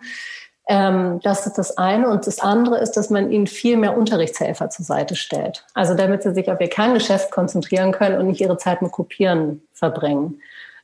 Ähm, 0.68 1.18
das 1.22 1.46
ist 1.46 1.57
das 1.57 1.78
eine. 1.78 2.09
Und 2.11 2.26
das 2.26 2.40
andere 2.40 2.78
ist, 2.78 2.92
dass 2.92 3.09
man 3.09 3.33
ihnen 3.33 3.46
viel 3.46 3.78
mehr 3.78 3.96
Unterrichtshelfer 3.96 4.68
zur 4.68 4.85
Seite 4.85 5.16
stellt. 5.16 5.64
Also 5.72 5.94
damit 5.94 6.22
sie 6.22 6.35
sich 6.35 6.50
auf 6.52 6.61
ihr 6.61 6.68
Kerngeschäft 6.68 7.31
konzentrieren 7.31 7.90
können 7.90 8.18
und 8.18 8.26
nicht 8.26 8.40
ihre 8.40 8.59
Zeit 8.59 8.83
mit 8.83 8.92
Kopieren 8.92 9.62
verbringen. 9.72 10.40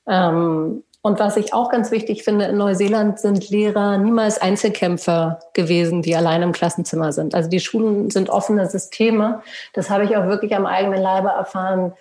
Ähm, 0.09 0.83
und 1.03 1.21
was 1.21 1.37
ich 1.37 1.53
auch 1.53 1.69
ganz 1.69 1.91
wichtig 1.91 2.25
finde, 2.25 2.47
in 2.47 2.57
Neuseeland 2.57 3.21
sind 3.21 3.51
Lehrer 3.51 3.99
niemals 3.99 4.41
Einzelkämpfer 4.41 5.39
gewesen, 5.53 6.01
die 6.01 6.17
allein 6.17 6.41
im 6.41 6.53
Klassenzimmer 6.53 7.13
sind. 7.13 7.35
Also 7.35 7.51
die 7.51 7.61
Schulen 7.61 8.09
sind 8.09 8.31
offene 8.31 8.71
Systeme. 8.71 9.43
Das 9.75 9.91
habe 9.91 10.05
ich 10.05 10.17
auch 10.17 10.25
wirklich 10.25 10.57
am 10.57 10.65
eigenen 10.65 11.03
Leibe 11.03 11.29
erfahren 11.29 11.93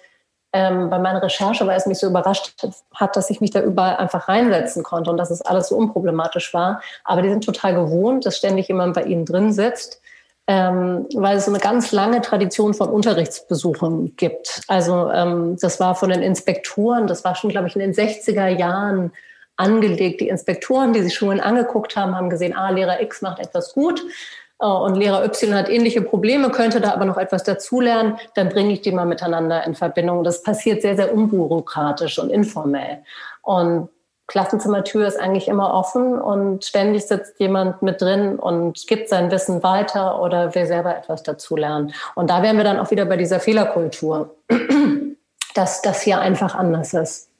ähm, 0.53 0.91
bei 0.91 0.99
meiner 0.99 1.21
Recherche, 1.21 1.65
weil 1.65 1.77
es 1.77 1.87
mich 1.87 1.97
so 1.97 2.07
überrascht 2.07 2.63
hat, 2.93 3.15
dass 3.15 3.29
ich 3.31 3.41
mich 3.41 3.51
da 3.51 3.61
überall 3.61 3.97
einfach 3.97 4.29
reinsetzen 4.29 4.83
konnte 4.83 5.09
und 5.09 5.17
dass 5.17 5.31
es 5.31 5.41
alles 5.41 5.69
so 5.69 5.75
unproblematisch 5.75 6.53
war. 6.53 6.81
Aber 7.03 7.23
die 7.23 7.29
sind 7.29 7.43
total 7.43 7.73
gewohnt, 7.73 8.25
dass 8.25 8.37
ständig 8.37 8.67
jemand 8.67 8.93
bei 8.93 9.03
ihnen 9.03 9.25
drin 9.25 9.51
sitzt, 9.51 9.99
ähm, 10.45 11.07
weil 11.15 11.37
es 11.37 11.45
so 11.45 11.51
eine 11.51 11.59
ganz 11.59 11.91
lange 11.91 12.21
Tradition 12.21 12.75
von 12.75 12.89
Unterrichtsbesuchen 12.89 14.15
gibt. 14.15 14.61
Also 14.67 15.09
ähm, 15.11 15.57
das 15.59 15.79
war 15.79 15.95
von 15.95 16.09
den 16.09 16.21
Inspektoren, 16.21 17.07
das 17.07 17.23
war 17.23 17.35
schon, 17.35 17.49
glaube 17.49 17.67
ich, 17.67 17.75
in 17.75 17.81
den 17.81 17.93
60er 17.93 18.47
Jahren 18.47 19.11
angelegt. 19.55 20.21
Die 20.21 20.29
Inspektoren, 20.29 20.93
die 20.93 21.01
sich 21.01 21.15
Schulen 21.15 21.39
angeguckt 21.39 21.95
haben, 21.95 22.15
haben 22.15 22.29
gesehen, 22.29 22.55
ah, 22.55 22.69
Lehrer 22.69 23.01
X 23.01 23.21
macht 23.21 23.39
etwas 23.39 23.73
gut 23.73 24.03
und 24.57 24.95
Lehrer 24.95 25.23
Y 25.25 25.53
hat 25.53 25.69
ähnliche 25.69 26.01
Probleme, 26.01 26.49
könnte 26.49 26.79
da 26.79 26.93
aber 26.93 27.05
noch 27.05 27.17
etwas 27.17 27.43
dazulernen, 27.43 28.17
dann 28.35 28.49
bringe 28.49 28.73
ich 28.73 28.81
die 28.81 28.91
mal 28.91 29.05
miteinander 29.05 29.65
in 29.65 29.75
Verbindung. 29.75 30.23
Das 30.23 30.43
passiert 30.43 30.81
sehr, 30.81 30.95
sehr 30.95 31.13
unbürokratisch 31.13 32.19
und 32.19 32.29
informell. 32.29 33.03
Und 33.41 33.89
Klassenzimmertür 34.27 35.05
ist 35.05 35.19
eigentlich 35.19 35.49
immer 35.49 35.73
offen 35.73 36.19
und 36.19 36.63
ständig 36.63 37.05
sitzt 37.05 37.39
jemand 37.39 37.81
mit 37.81 38.01
drin 38.01 38.39
und 38.39 38.87
gibt 38.87 39.09
sein 39.09 39.29
Wissen 39.31 39.63
weiter 39.63 40.21
oder 40.21 40.55
will 40.55 40.65
selber 40.65 40.95
etwas 40.95 41.23
dazulernen. 41.23 41.93
Und 42.15 42.29
da 42.29 42.41
wären 42.41 42.55
wir 42.55 42.63
dann 42.63 42.79
auch 42.79 42.89
wieder 42.89 43.05
bei 43.05 43.17
dieser 43.17 43.41
Fehlerkultur, 43.41 44.33
dass 45.55 45.81
das 45.81 46.01
hier 46.01 46.19
einfach 46.19 46.55
anders 46.55 46.93
ist. 46.93 47.32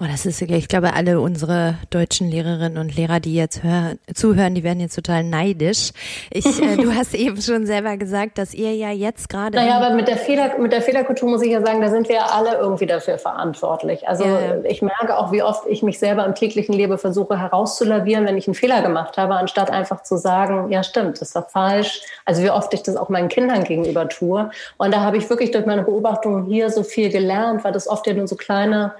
Oh, 0.00 0.04
das 0.10 0.26
ist, 0.26 0.42
ich 0.42 0.68
glaube, 0.68 0.94
alle 0.94 1.20
unsere 1.20 1.76
deutschen 1.90 2.28
Lehrerinnen 2.28 2.78
und 2.78 2.96
Lehrer, 2.96 3.20
die 3.20 3.34
jetzt 3.34 3.62
hören, 3.62 3.98
zuhören, 4.12 4.54
die 4.54 4.64
werden 4.64 4.80
jetzt 4.80 4.94
total 4.94 5.24
neidisch. 5.24 5.90
Ich, 6.30 6.46
äh, 6.60 6.76
du 6.76 6.94
hast 6.96 7.14
eben 7.14 7.40
schon 7.40 7.66
selber 7.66 7.96
gesagt, 7.96 8.38
dass 8.38 8.54
ihr 8.54 8.74
ja 8.74 8.90
jetzt 8.90 9.28
gerade. 9.28 9.56
Naja, 9.56 9.78
aber 9.78 9.94
mit 9.94 10.08
der 10.08 10.16
Fehler, 10.16 10.58
mit 10.58 10.72
der 10.72 10.82
Fehlerkultur 10.82 11.28
muss 11.28 11.42
ich 11.42 11.52
ja 11.52 11.64
sagen, 11.64 11.80
da 11.80 11.90
sind 11.90 12.08
wir 12.08 12.16
ja 12.16 12.26
alle 12.26 12.56
irgendwie 12.56 12.86
dafür 12.86 13.18
verantwortlich. 13.18 14.08
Also 14.08 14.24
ja. 14.24 14.62
ich 14.64 14.82
merke 14.82 15.16
auch, 15.16 15.32
wie 15.32 15.42
oft 15.42 15.66
ich 15.68 15.82
mich 15.82 15.98
selber 15.98 16.24
im 16.24 16.34
täglichen 16.34 16.74
Leben 16.74 16.98
versuche 16.98 17.38
herauszulavieren, 17.38 18.26
wenn 18.26 18.36
ich 18.36 18.46
einen 18.46 18.54
Fehler 18.54 18.82
gemacht 18.82 19.16
habe, 19.16 19.34
anstatt 19.34 19.70
einfach 19.70 20.02
zu 20.02 20.16
sagen, 20.16 20.70
ja 20.70 20.82
stimmt, 20.82 21.20
das 21.20 21.34
war 21.34 21.48
falsch. 21.48 22.02
Also 22.24 22.42
wie 22.42 22.50
oft 22.50 22.72
ich 22.74 22.82
das 22.82 22.96
auch 22.96 23.08
meinen 23.08 23.28
Kindern 23.28 23.64
gegenüber 23.64 24.08
tue. 24.08 24.50
Und 24.76 24.94
da 24.94 25.00
habe 25.00 25.16
ich 25.16 25.28
wirklich 25.30 25.50
durch 25.50 25.66
meine 25.66 25.82
Beobachtungen 25.82 26.46
hier 26.46 26.70
so 26.70 26.82
viel 26.82 27.10
gelernt, 27.10 27.64
weil 27.64 27.72
das 27.72 27.88
oft 27.88 28.06
ja 28.06 28.14
nur 28.14 28.28
so 28.28 28.36
kleine 28.36 28.94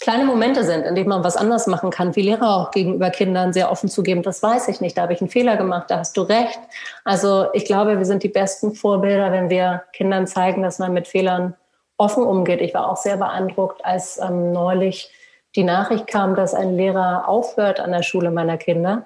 kleine 0.00 0.24
Momente 0.24 0.64
sind, 0.64 0.82
in 0.82 0.94
denen 0.94 1.08
man 1.08 1.24
was 1.24 1.36
anders 1.36 1.66
machen 1.66 1.90
kann, 1.90 2.16
wie 2.16 2.22
Lehrer 2.22 2.56
auch 2.56 2.70
gegenüber 2.70 3.10
Kindern 3.10 3.52
sehr 3.52 3.70
offen 3.70 3.88
zugeben, 3.88 4.22
das 4.22 4.42
weiß 4.42 4.68
ich 4.68 4.80
nicht, 4.80 4.96
da 4.96 5.02
habe 5.02 5.12
ich 5.12 5.20
einen 5.20 5.30
Fehler 5.30 5.56
gemacht, 5.56 5.90
da 5.90 5.98
hast 5.98 6.16
du 6.16 6.22
recht. 6.22 6.58
Also 7.04 7.46
ich 7.52 7.64
glaube, 7.64 7.98
wir 7.98 8.04
sind 8.04 8.22
die 8.22 8.28
besten 8.28 8.74
Vorbilder, 8.74 9.32
wenn 9.32 9.50
wir 9.50 9.84
Kindern 9.92 10.26
zeigen, 10.26 10.62
dass 10.62 10.78
man 10.78 10.92
mit 10.92 11.08
Fehlern 11.08 11.54
offen 11.96 12.24
umgeht. 12.24 12.60
Ich 12.60 12.74
war 12.74 12.90
auch 12.90 12.96
sehr 12.96 13.16
beeindruckt, 13.16 13.84
als 13.84 14.18
ähm, 14.18 14.52
neulich 14.52 15.10
die 15.54 15.62
Nachricht 15.62 16.08
kam, 16.08 16.34
dass 16.34 16.54
ein 16.54 16.76
Lehrer 16.76 17.28
aufhört 17.28 17.78
an 17.78 17.92
der 17.92 18.02
Schule 18.02 18.30
meiner 18.30 18.56
Kinder 18.56 19.04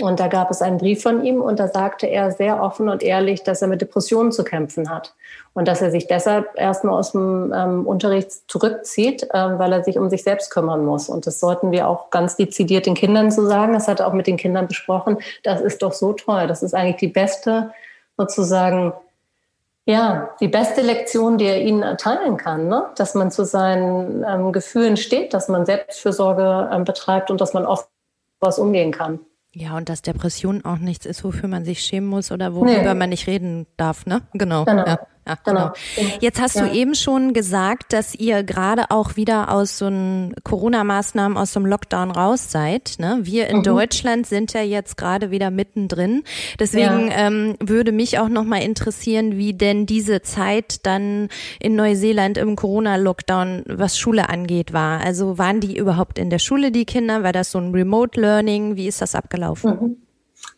und 0.00 0.18
da 0.18 0.26
gab 0.26 0.50
es 0.50 0.60
einen 0.60 0.78
Brief 0.78 1.02
von 1.02 1.24
ihm 1.24 1.40
und 1.40 1.60
da 1.60 1.68
sagte 1.68 2.08
er 2.08 2.32
sehr 2.32 2.60
offen 2.60 2.88
und 2.88 3.02
ehrlich, 3.04 3.44
dass 3.44 3.62
er 3.62 3.68
mit 3.68 3.80
Depressionen 3.80 4.32
zu 4.32 4.42
kämpfen 4.42 4.90
hat 4.90 5.14
und 5.52 5.68
dass 5.68 5.82
er 5.82 5.92
sich 5.92 6.08
deshalb 6.08 6.58
erstmal 6.58 6.98
aus 6.98 7.12
dem 7.12 7.52
ähm, 7.54 7.86
Unterricht 7.86 8.32
zurückzieht, 8.48 9.22
äh, 9.22 9.58
weil 9.58 9.72
er 9.72 9.84
sich 9.84 9.96
um 9.96 10.10
sich 10.10 10.24
selbst 10.24 10.50
kümmern 10.50 10.84
muss. 10.84 11.08
Und 11.08 11.28
das 11.28 11.38
sollten 11.38 11.70
wir 11.70 11.86
auch 11.86 12.10
ganz 12.10 12.34
dezidiert 12.34 12.86
den 12.86 12.94
Kindern 12.94 13.30
zu 13.30 13.46
sagen. 13.46 13.72
Das 13.72 13.86
hat 13.86 14.00
er 14.00 14.08
auch 14.08 14.14
mit 14.14 14.26
den 14.26 14.36
Kindern 14.36 14.66
besprochen. 14.66 15.18
Das 15.44 15.60
ist 15.60 15.80
doch 15.80 15.92
so 15.92 16.12
toll. 16.12 16.48
Das 16.48 16.64
ist 16.64 16.74
eigentlich 16.74 16.96
die 16.96 17.06
beste, 17.06 17.70
sozusagen, 18.16 18.92
ja, 19.86 20.30
die 20.40 20.48
beste 20.48 20.80
Lektion, 20.80 21.38
die 21.38 21.46
er 21.46 21.60
ihnen 21.60 21.82
erteilen 21.84 22.36
kann, 22.36 22.66
ne? 22.66 22.86
dass 22.96 23.14
man 23.14 23.30
zu 23.30 23.44
seinen 23.44 24.24
ähm, 24.28 24.50
Gefühlen 24.50 24.96
steht, 24.96 25.34
dass 25.34 25.46
man 25.46 25.66
Selbstfürsorge 25.66 26.68
ähm, 26.72 26.82
betreibt 26.82 27.30
und 27.30 27.40
dass 27.40 27.54
man 27.54 27.64
oft 27.64 27.88
was 28.40 28.58
umgehen 28.58 28.90
kann. 28.90 29.20
Ja, 29.56 29.76
und 29.76 29.88
dass 29.88 30.02
Depression 30.02 30.64
auch 30.64 30.78
nichts 30.78 31.06
ist, 31.06 31.22
wofür 31.22 31.48
man 31.48 31.64
sich 31.64 31.80
schämen 31.80 32.08
muss 32.08 32.32
oder 32.32 32.54
worüber 32.54 32.82
nee. 32.82 32.94
man 32.94 33.10
nicht 33.10 33.28
reden 33.28 33.66
darf, 33.76 34.04
ne? 34.04 34.22
Genau. 34.32 34.64
genau. 34.64 34.84
Ja. 34.84 34.98
Ja, 35.26 35.38
genau. 35.42 35.72
genau. 35.96 36.10
Jetzt 36.20 36.40
hast 36.40 36.56
ja. 36.56 36.66
du 36.66 36.72
eben 36.72 36.94
schon 36.94 37.32
gesagt, 37.32 37.92
dass 37.92 38.14
ihr 38.14 38.42
gerade 38.42 38.90
auch 38.90 39.16
wieder 39.16 39.50
aus 39.50 39.78
so 39.78 39.86
einem 39.86 40.34
Corona-Maßnahmen, 40.44 41.38
aus 41.38 41.52
so 41.52 41.60
einem 41.60 41.66
Lockdown 41.66 42.10
raus 42.10 42.50
seid. 42.50 42.96
Ne? 42.98 43.20
Wir 43.22 43.48
in 43.48 43.58
mhm. 43.58 43.62
Deutschland 43.62 44.26
sind 44.26 44.52
ja 44.52 44.62
jetzt 44.62 44.96
gerade 44.96 45.30
wieder 45.30 45.50
mittendrin. 45.50 46.24
Deswegen 46.60 47.08
ja. 47.08 47.26
ähm, 47.26 47.56
würde 47.60 47.92
mich 47.92 48.18
auch 48.18 48.28
nochmal 48.28 48.62
interessieren, 48.62 49.38
wie 49.38 49.54
denn 49.54 49.86
diese 49.86 50.20
Zeit 50.20 50.84
dann 50.84 51.28
in 51.58 51.74
Neuseeland 51.74 52.36
im 52.36 52.54
Corona-Lockdown, 52.54 53.64
was 53.66 53.98
Schule 53.98 54.28
angeht, 54.28 54.72
war. 54.74 55.00
Also 55.00 55.38
waren 55.38 55.60
die 55.60 55.76
überhaupt 55.76 56.18
in 56.18 56.28
der 56.28 56.38
Schule, 56.38 56.70
die 56.70 56.84
Kinder? 56.84 57.22
War 57.22 57.32
das 57.32 57.50
so 57.50 57.58
ein 57.58 57.72
Remote 57.72 58.20
Learning? 58.20 58.76
Wie 58.76 58.86
ist 58.86 59.00
das 59.00 59.14
abgelaufen? 59.14 59.70
Mhm. 59.80 60.03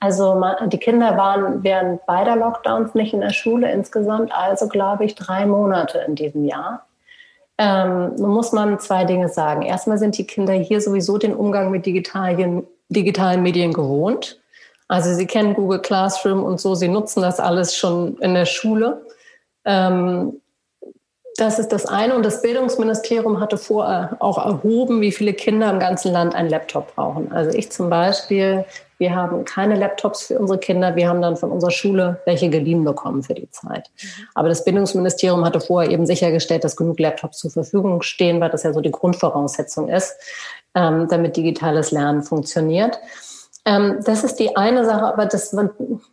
Also 0.00 0.42
die 0.66 0.78
Kinder 0.78 1.16
waren 1.16 1.62
während 1.62 2.04
beider 2.06 2.36
Lockdowns 2.36 2.94
nicht 2.94 3.14
in 3.14 3.20
der 3.20 3.30
Schule 3.30 3.70
insgesamt, 3.72 4.30
also 4.32 4.68
glaube 4.68 5.04
ich 5.04 5.14
drei 5.14 5.46
Monate 5.46 6.04
in 6.06 6.14
diesem 6.14 6.44
Jahr. 6.44 6.86
Ähm, 7.58 8.14
nun 8.16 8.30
muss 8.30 8.52
man 8.52 8.78
zwei 8.78 9.04
Dinge 9.04 9.28
sagen. 9.28 9.62
Erstmal 9.62 9.98
sind 9.98 10.18
die 10.18 10.26
Kinder 10.26 10.52
hier 10.52 10.80
sowieso 10.80 11.16
den 11.16 11.34
Umgang 11.34 11.70
mit 11.70 11.86
digitalen, 11.86 12.66
digitalen 12.90 13.42
Medien 13.42 13.72
gewohnt. 13.72 14.38
Also 14.88 15.14
sie 15.14 15.26
kennen 15.26 15.54
Google 15.54 15.80
Classroom 15.80 16.44
und 16.44 16.60
so, 16.60 16.74
sie 16.74 16.88
nutzen 16.88 17.22
das 17.22 17.40
alles 17.40 17.76
schon 17.76 18.18
in 18.18 18.34
der 18.34 18.44
Schule. 18.44 19.06
Ähm, 19.64 20.40
das 21.36 21.58
ist 21.58 21.72
das 21.72 21.86
eine. 21.86 22.14
Und 22.14 22.24
das 22.24 22.42
Bildungsministerium 22.42 23.40
hatte 23.40 23.58
vorher 23.58 24.16
auch 24.20 24.38
erhoben, 24.38 25.00
wie 25.00 25.12
viele 25.12 25.34
Kinder 25.34 25.70
im 25.70 25.78
ganzen 25.78 26.12
Land 26.12 26.34
einen 26.34 26.48
Laptop 26.48 26.94
brauchen. 26.94 27.32
Also 27.32 27.56
ich 27.56 27.70
zum 27.70 27.90
Beispiel 27.90 28.64
wir 28.98 29.14
haben 29.14 29.44
keine 29.44 29.76
Laptops 29.76 30.26
für 30.26 30.38
unsere 30.38 30.58
Kinder. 30.58 30.96
Wir 30.96 31.08
haben 31.08 31.20
dann 31.20 31.36
von 31.36 31.50
unserer 31.50 31.70
Schule 31.70 32.20
welche 32.24 32.48
geliehen 32.48 32.84
bekommen 32.84 33.22
für 33.22 33.34
die 33.34 33.50
Zeit. 33.50 33.90
Aber 34.34 34.48
das 34.48 34.64
Bildungsministerium 34.64 35.44
hatte 35.44 35.60
vorher 35.60 35.90
eben 35.90 36.06
sichergestellt, 36.06 36.64
dass 36.64 36.76
genug 36.76 36.98
Laptops 36.98 37.38
zur 37.38 37.50
Verfügung 37.50 38.02
stehen, 38.02 38.40
weil 38.40 38.50
das 38.50 38.62
ja 38.62 38.72
so 38.72 38.80
die 38.80 38.90
Grundvoraussetzung 38.90 39.88
ist, 39.88 40.16
ähm, 40.74 41.08
damit 41.08 41.36
digitales 41.36 41.90
Lernen 41.90 42.22
funktioniert. 42.22 42.98
Ähm, 43.66 43.98
das 44.04 44.22
ist 44.22 44.36
die 44.36 44.56
eine 44.56 44.84
Sache, 44.84 45.04
aber 45.04 45.26
das, 45.26 45.54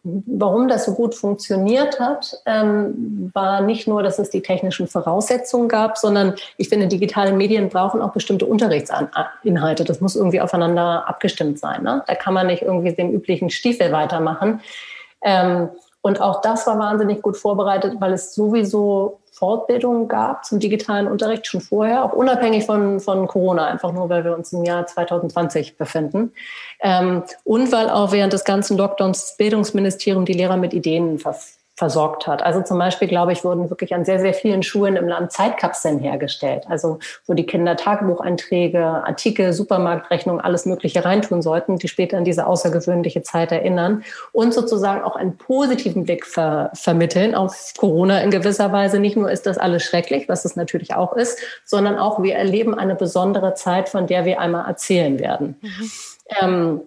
warum 0.04 0.68
das 0.68 0.86
so 0.86 0.96
gut 0.96 1.14
funktioniert 1.14 2.00
hat, 2.00 2.42
ähm, 2.48 3.30
war 3.34 3.62
nicht 3.62 3.88
nur, 3.88 4.02
dass 4.02 4.18
es 4.18 4.32
die 4.32 4.42
technischen 4.42 4.88
Voraussetzungen 4.88 5.70
gab, 5.70 6.00
sondern 6.00 6.34
ich 6.58 6.70
finde, 6.70 6.88
digitale 6.88 7.32
Medien 7.32 7.70
brauchen 7.70 8.02
auch 8.02 8.12
bestimmte 8.12 8.48
Unterrichtsinhalte. 8.48 9.84
Das 9.84 10.02
muss 10.02 10.16
irgendwie 10.16 10.42
aufeinander 10.42 11.08
abgestimmt 11.08 11.60
sein. 11.60 11.84
Ne? 11.84 12.04
Da 12.08 12.16
kann 12.16 12.34
man 12.34 12.48
nicht 12.48 12.64
irgendwie 12.64 12.92
dem 12.92 13.12
üblichen 13.12 13.52
Stiefel 13.52 13.92
weitermachen. 13.92 14.62
Ähm, 15.22 15.70
und 16.04 16.20
auch 16.20 16.42
das 16.42 16.68
war 16.68 16.78
wahnsinnig 16.78 17.22
gut 17.22 17.38
vorbereitet, 17.38 17.96
weil 18.00 18.12
es 18.12 18.36
sowieso 18.36 19.20
Fortbildungen 19.32 20.10
gab 20.10 20.44
zum 20.44 20.60
digitalen 20.60 21.08
Unterricht 21.08 21.48
schon 21.48 21.62
vorher, 21.62 22.04
auch 22.04 22.12
unabhängig 22.12 22.66
von, 22.66 23.00
von 23.00 23.26
Corona, 23.26 23.68
einfach 23.68 23.94
nur, 23.94 24.10
weil 24.10 24.26
wir 24.26 24.36
uns 24.36 24.52
im 24.52 24.66
Jahr 24.66 24.86
2020 24.86 25.78
befinden. 25.78 26.34
Ähm, 26.82 27.24
und 27.46 27.72
weil 27.72 27.90
auch 27.90 28.12
während 28.12 28.34
des 28.34 28.44
ganzen 28.44 28.78
Lockdowns 28.78 29.22
das 29.22 29.38
Bildungsministerium 29.38 30.26
die 30.26 30.34
Lehrer 30.34 30.58
mit 30.58 30.74
Ideen 30.74 31.20
verfolgt 31.20 31.63
versorgt 31.76 32.28
hat. 32.28 32.44
Also 32.44 32.62
zum 32.62 32.78
Beispiel, 32.78 33.08
glaube 33.08 33.32
ich, 33.32 33.44
wurden 33.44 33.70
wirklich 33.72 33.96
an 33.96 34.06
sehr, 34.06 34.20
sehr 34.20 34.36
vielen 34.36 34.62
Schulen 34.62 34.96
im 34.96 35.08
Land 35.08 35.32
Zeitkapseln 35.32 35.98
hergestellt. 36.00 36.66
Also 36.70 37.00
wo 37.26 37.34
die 37.34 37.48
Kinder 37.48 37.76
Tagebucheinträge, 37.76 38.80
Artikel, 38.84 39.54
Supermarktrechnungen, 39.54 40.40
alles 40.40 40.68
Mögliche 40.68 41.04
reintun 41.04 41.42
sollten, 41.42 41.78
die 41.78 41.88
später 41.88 42.18
an 42.18 42.26
diese 42.26 42.46
außergewöhnliche 42.46 43.24
Zeit 43.24 43.52
erinnern 43.52 44.04
und 44.34 44.54
sozusagen 44.54 45.04
auch 45.04 45.16
einen 45.16 45.36
positiven 45.38 46.04
Blick 46.04 46.28
ver 46.28 46.70
vermitteln 46.74 47.34
auf 47.34 47.74
Corona 47.78 48.22
in 48.22 48.30
gewisser 48.30 48.72
Weise. 48.72 49.00
Nicht 49.00 49.18
nur 49.18 49.32
ist 49.32 49.48
das 49.48 49.58
alles 49.58 49.84
schrecklich, 49.84 50.30
was 50.30 50.46
es 50.46 50.56
natürlich 50.56 50.94
auch 50.94 51.14
ist, 51.14 51.40
sondern 51.66 51.98
auch 51.98 52.22
wir 52.22 52.36
erleben 52.36 52.78
eine 52.78 52.94
besondere 52.94 53.56
Zeit, 53.56 53.90
von 53.90 54.06
der 54.06 54.26
wir 54.26 54.40
einmal 54.40 54.68
erzählen 54.68 55.20
werden. 55.20 55.56
Mhm. 55.62 55.92
Ähm, 56.40 56.82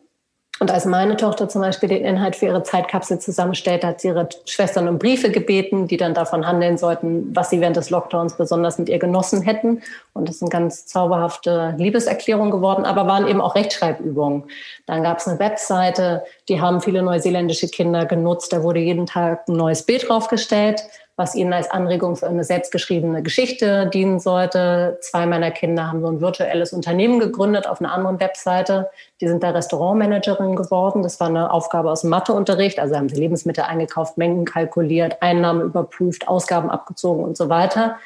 und 0.59 0.71
als 0.71 0.87
meine 0.87 1.17
Tochter 1.17 1.49
zum 1.49 1.61
Beispiel 1.61 1.91
den 1.91 2.05
Inhalt 2.05 2.35
für 2.35 2.47
ihre 2.47 2.63
Zeitkapsel 2.63 3.19
zusammenstellt, 3.19 3.85
hat 3.85 4.01
sie 4.01 4.09
ihre 4.09 4.29
Schwestern 4.47 4.89
um 4.89 4.99
Briefe 4.99 5.31
gebeten, 5.31 5.87
die 5.87 5.99
dann 5.99 6.15
davon 6.15 6.47
handeln 6.47 6.79
sollten, 6.79 7.37
was 7.37 7.51
sie 7.51 7.61
während 7.61 7.77
des 7.77 7.91
Lockdowns 7.91 8.39
besonders 8.39 8.79
mit 8.79 8.89
ihr 8.89 8.99
genossen 8.99 9.43
hätten. 9.43 9.83
Und 10.15 10.29
das 10.29 10.39
sind 10.39 10.51
ganz 10.51 10.87
zauberhafte 10.87 11.75
Liebeserklärungen 11.77 12.51
geworden, 12.51 12.87
aber 12.87 13.07
waren 13.07 13.29
eben 13.29 13.43
auch 13.43 13.55
Rechtschreibübungen. 13.55 14.45
Dann 14.87 15.03
gab 15.03 15.19
es 15.19 15.29
eine 15.29 15.39
Webseite, 15.39 16.25
die 16.49 16.61
haben 16.61 16.81
viele 16.81 17.03
neuseeländische 17.03 17.69
Kinder 17.69 18.07
genutzt. 18.07 18.53
Da 18.53 18.63
wurde 18.63 18.81
jeden 18.81 19.05
Tag 19.05 19.49
ein 19.49 19.57
neues 19.57 19.83
Bild 19.83 20.09
draufgestellt 20.09 20.83
was 21.17 21.35
ihnen 21.35 21.53
als 21.53 21.71
Anregung 21.71 22.15
für 22.17 22.27
eine 22.27 22.45
selbstgeschriebene 22.45 23.23
Geschichte 23.23 23.89
dienen 23.93 24.21
sollte. 24.21 24.99
Zwei 25.01 25.25
meiner 25.27 25.51
Kinder 25.51 25.89
haben 25.89 26.03
so 26.03 26.09
ein 26.09 26.21
virtuelles 26.21 26.75
Unternehmen 26.75 27.19
gegründet 27.19 27.67
auf 27.67 27.81
einer 27.81 27.93
anderen 27.93 28.21
Webseite. 28.21 28.91
Die 29.23 29.29
sind 29.29 29.43
da 29.43 29.51
Restaurantmanagerin 29.51 30.57
geworden. 30.57 31.03
Das 31.03 31.19
war 31.19 31.29
eine 31.29 31.51
Aufgabe 31.51 31.91
aus 31.91 32.03
dem 32.03 32.11
Matheunterricht. 32.11 32.79
Also 32.79 32.97
haben 32.97 33.09
sie 33.09 33.17
Lebensmittel 33.17 33.65
eingekauft, 33.65 34.19
Mengen 34.19 34.45
kalkuliert, 34.45 35.23
Einnahmen 35.23 35.63
überprüft, 35.63 36.29
Ausgaben 36.29 36.71
abgezogen 36.71 37.25
und 37.25 37.37
so 37.37 37.49
weiter. 37.49 37.97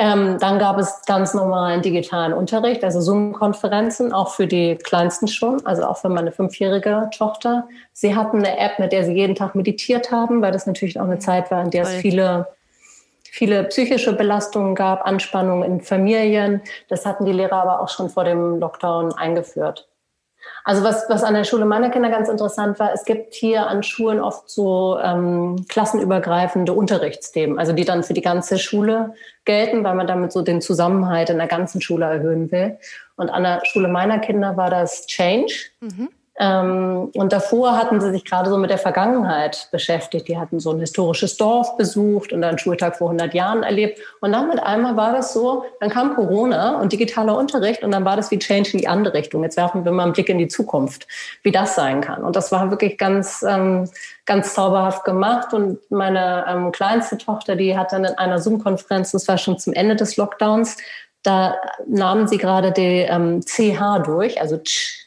Ähm, 0.00 0.38
dann 0.38 0.60
gab 0.60 0.78
es 0.78 1.02
ganz 1.06 1.34
normalen 1.34 1.82
digitalen 1.82 2.32
Unterricht, 2.32 2.84
also 2.84 3.00
Zoom-Konferenzen, 3.00 4.12
auch 4.12 4.30
für 4.30 4.46
die 4.46 4.76
Kleinsten 4.76 5.26
schon, 5.26 5.66
also 5.66 5.82
auch 5.84 5.96
für 5.96 6.08
meine 6.08 6.30
fünfjährige 6.30 7.10
Tochter. 7.16 7.66
Sie 7.92 8.14
hatten 8.14 8.38
eine 8.38 8.56
App, 8.58 8.78
mit 8.78 8.92
der 8.92 9.04
sie 9.04 9.12
jeden 9.12 9.34
Tag 9.34 9.56
meditiert 9.56 10.12
haben, 10.12 10.40
weil 10.40 10.52
das 10.52 10.66
natürlich 10.66 11.00
auch 11.00 11.04
eine 11.04 11.18
Zeit 11.18 11.50
war, 11.50 11.62
in 11.62 11.70
der 11.70 11.82
es 11.82 11.94
viele 11.94 12.46
viele 13.30 13.64
psychische 13.64 14.14
Belastungen 14.14 14.74
gab, 14.74 15.06
Anspannungen 15.06 15.70
in 15.70 15.80
Familien. 15.80 16.62
Das 16.88 17.04
hatten 17.04 17.24
die 17.24 17.32
Lehrer 17.32 17.62
aber 17.62 17.80
auch 17.80 17.88
schon 17.88 18.08
vor 18.08 18.24
dem 18.24 18.58
Lockdown 18.58 19.12
eingeführt. 19.12 19.87
Also 20.64 20.84
was, 20.84 21.04
was 21.08 21.24
an 21.24 21.34
der 21.34 21.44
Schule 21.44 21.64
meiner 21.64 21.90
Kinder 21.90 22.10
ganz 22.10 22.28
interessant 22.28 22.78
war, 22.78 22.92
es 22.92 23.04
gibt 23.04 23.34
hier 23.34 23.68
an 23.68 23.82
Schulen 23.82 24.20
oft 24.20 24.50
so 24.50 24.98
ähm, 25.02 25.64
klassenübergreifende 25.68 26.72
Unterrichtsthemen, 26.72 27.58
also 27.58 27.72
die 27.72 27.84
dann 27.84 28.02
für 28.02 28.14
die 28.14 28.20
ganze 28.20 28.58
Schule 28.58 29.14
gelten, 29.44 29.82
weil 29.84 29.94
man 29.94 30.06
damit 30.06 30.32
so 30.32 30.42
den 30.42 30.60
Zusammenhalt 30.60 31.30
in 31.30 31.38
der 31.38 31.46
ganzen 31.46 31.80
Schule 31.80 32.04
erhöhen 32.04 32.52
will. 32.52 32.78
Und 33.16 33.30
an 33.30 33.44
der 33.44 33.62
Schule 33.64 33.88
meiner 33.88 34.18
Kinder 34.18 34.56
war 34.56 34.70
das 34.70 35.06
Change. 35.06 35.54
Mhm. 35.80 36.10
Ähm, 36.40 37.10
und 37.14 37.32
davor 37.32 37.76
hatten 37.76 38.00
sie 38.00 38.12
sich 38.12 38.24
gerade 38.24 38.48
so 38.48 38.56
mit 38.58 38.70
der 38.70 38.78
Vergangenheit 38.78 39.68
beschäftigt. 39.72 40.28
Die 40.28 40.38
hatten 40.38 40.60
so 40.60 40.70
ein 40.70 40.78
historisches 40.78 41.36
Dorf 41.36 41.76
besucht 41.76 42.32
und 42.32 42.44
einen 42.44 42.58
Schultag 42.58 42.96
vor 42.96 43.08
100 43.08 43.34
Jahren 43.34 43.64
erlebt. 43.64 43.98
Und 44.20 44.32
dann 44.32 44.48
mit 44.48 44.62
einmal 44.62 44.96
war 44.96 45.12
das 45.12 45.32
so, 45.32 45.64
dann 45.80 45.90
kam 45.90 46.14
Corona 46.14 46.80
und 46.80 46.92
digitaler 46.92 47.36
Unterricht 47.36 47.82
und 47.82 47.90
dann 47.90 48.04
war 48.04 48.16
das 48.16 48.30
wie 48.30 48.38
Change 48.38 48.70
in 48.74 48.78
die 48.78 48.88
andere 48.88 49.14
Richtung. 49.14 49.42
Jetzt 49.42 49.56
werfen 49.56 49.84
wir 49.84 49.90
mal 49.90 50.04
einen 50.04 50.12
Blick 50.12 50.28
in 50.28 50.38
die 50.38 50.46
Zukunft, 50.46 51.08
wie 51.42 51.50
das 51.50 51.74
sein 51.74 52.00
kann. 52.00 52.22
Und 52.22 52.36
das 52.36 52.52
war 52.52 52.70
wirklich 52.70 52.98
ganz, 52.98 53.44
ähm, 53.46 53.90
ganz 54.24 54.54
zauberhaft 54.54 55.04
gemacht. 55.04 55.52
Und 55.52 55.78
meine 55.90 56.44
ähm, 56.48 56.70
kleinste 56.70 57.18
Tochter, 57.18 57.56
die 57.56 57.76
hat 57.76 57.92
dann 57.92 58.04
in 58.04 58.16
einer 58.16 58.38
Zoom-Konferenz, 58.38 59.10
das 59.10 59.26
war 59.26 59.38
schon 59.38 59.58
zum 59.58 59.72
Ende 59.72 59.96
des 59.96 60.16
Lockdowns, 60.16 60.76
da 61.24 61.56
nahmen 61.86 62.28
sie 62.28 62.38
gerade 62.38 62.70
die 62.70 63.06
CH 63.44 63.98
durch, 64.04 64.40
also 64.40 64.56
tsch, 64.56 64.97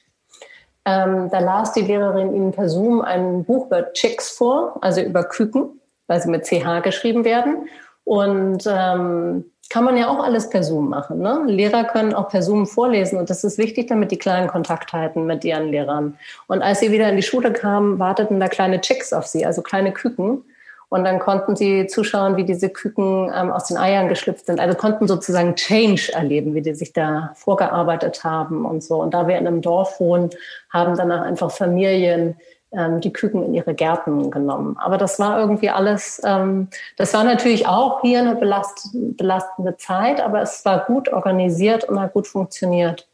ähm, 0.85 1.29
da 1.29 1.39
las 1.39 1.73
die 1.73 1.81
Lehrerin 1.81 2.33
ihnen 2.33 2.51
per 2.51 2.69
Zoom 2.69 3.01
ein 3.01 3.43
Buch 3.43 3.67
über 3.67 3.93
Chicks 3.93 4.31
vor, 4.31 4.77
also 4.81 5.01
über 5.01 5.23
Küken, 5.23 5.79
weil 6.07 6.21
sie 6.21 6.29
mit 6.29 6.45
CH 6.45 6.81
geschrieben 6.83 7.23
werden. 7.23 7.67
Und 8.03 8.63
ähm, 8.67 9.45
kann 9.71 9.85
man 9.85 9.95
ja 9.95 10.09
auch 10.09 10.21
alles 10.21 10.49
per 10.49 10.63
Zoom 10.63 10.89
machen. 10.89 11.19
Ne? 11.19 11.43
Lehrer 11.45 11.85
können 11.85 12.13
auch 12.13 12.27
per 12.27 12.41
Zoom 12.41 12.67
vorlesen 12.67 13.17
und 13.17 13.29
das 13.29 13.45
ist 13.45 13.57
wichtig, 13.57 13.87
damit 13.87 14.11
die 14.11 14.17
kleinen 14.17 14.49
Kontakt 14.49 14.91
halten 14.91 15.25
mit 15.25 15.45
ihren 15.45 15.69
Lehrern. 15.69 16.17
Und 16.47 16.61
als 16.61 16.81
sie 16.81 16.91
wieder 16.91 17.07
in 17.07 17.15
die 17.15 17.23
Schule 17.23 17.53
kamen, 17.53 17.97
warteten 17.97 18.39
da 18.41 18.49
kleine 18.49 18.81
Chicks 18.81 19.13
auf 19.13 19.27
sie, 19.27 19.45
also 19.45 19.61
kleine 19.61 19.93
Küken. 19.93 20.43
Und 20.91 21.05
dann 21.05 21.19
konnten 21.19 21.55
sie 21.55 21.87
zuschauen, 21.87 22.35
wie 22.35 22.43
diese 22.43 22.69
Küken 22.69 23.31
ähm, 23.33 23.49
aus 23.49 23.67
den 23.67 23.77
Eiern 23.77 24.09
geschlüpft 24.09 24.47
sind. 24.47 24.59
Also 24.59 24.75
konnten 24.75 25.07
sozusagen 25.07 25.55
Change 25.55 26.11
erleben, 26.13 26.53
wie 26.53 26.61
die 26.61 26.73
sich 26.73 26.91
da 26.91 27.31
vorgearbeitet 27.33 28.25
haben 28.25 28.65
und 28.65 28.83
so. 28.83 29.01
Und 29.01 29.13
da 29.13 29.25
wir 29.25 29.37
in 29.37 29.47
einem 29.47 29.61
Dorf 29.61 30.01
wohnen, 30.01 30.31
haben 30.69 30.97
danach 30.97 31.21
einfach 31.21 31.49
Familien 31.49 32.35
ähm, 32.73 32.99
die 32.99 33.13
Küken 33.13 33.41
in 33.41 33.53
ihre 33.53 33.73
Gärten 33.73 34.31
genommen. 34.31 34.75
Aber 34.79 34.97
das 34.97 35.17
war 35.17 35.39
irgendwie 35.39 35.69
alles, 35.69 36.21
ähm, 36.25 36.67
das 36.97 37.13
war 37.13 37.23
natürlich 37.23 37.69
auch 37.69 38.01
hier 38.01 38.19
eine 38.19 38.35
belast, 38.35 38.89
belastende 38.93 39.77
Zeit, 39.77 40.19
aber 40.19 40.41
es 40.41 40.65
war 40.65 40.83
gut 40.83 41.07
organisiert 41.07 41.85
und 41.85 42.01
hat 42.01 42.11
gut 42.11 42.27
funktioniert. 42.27 43.07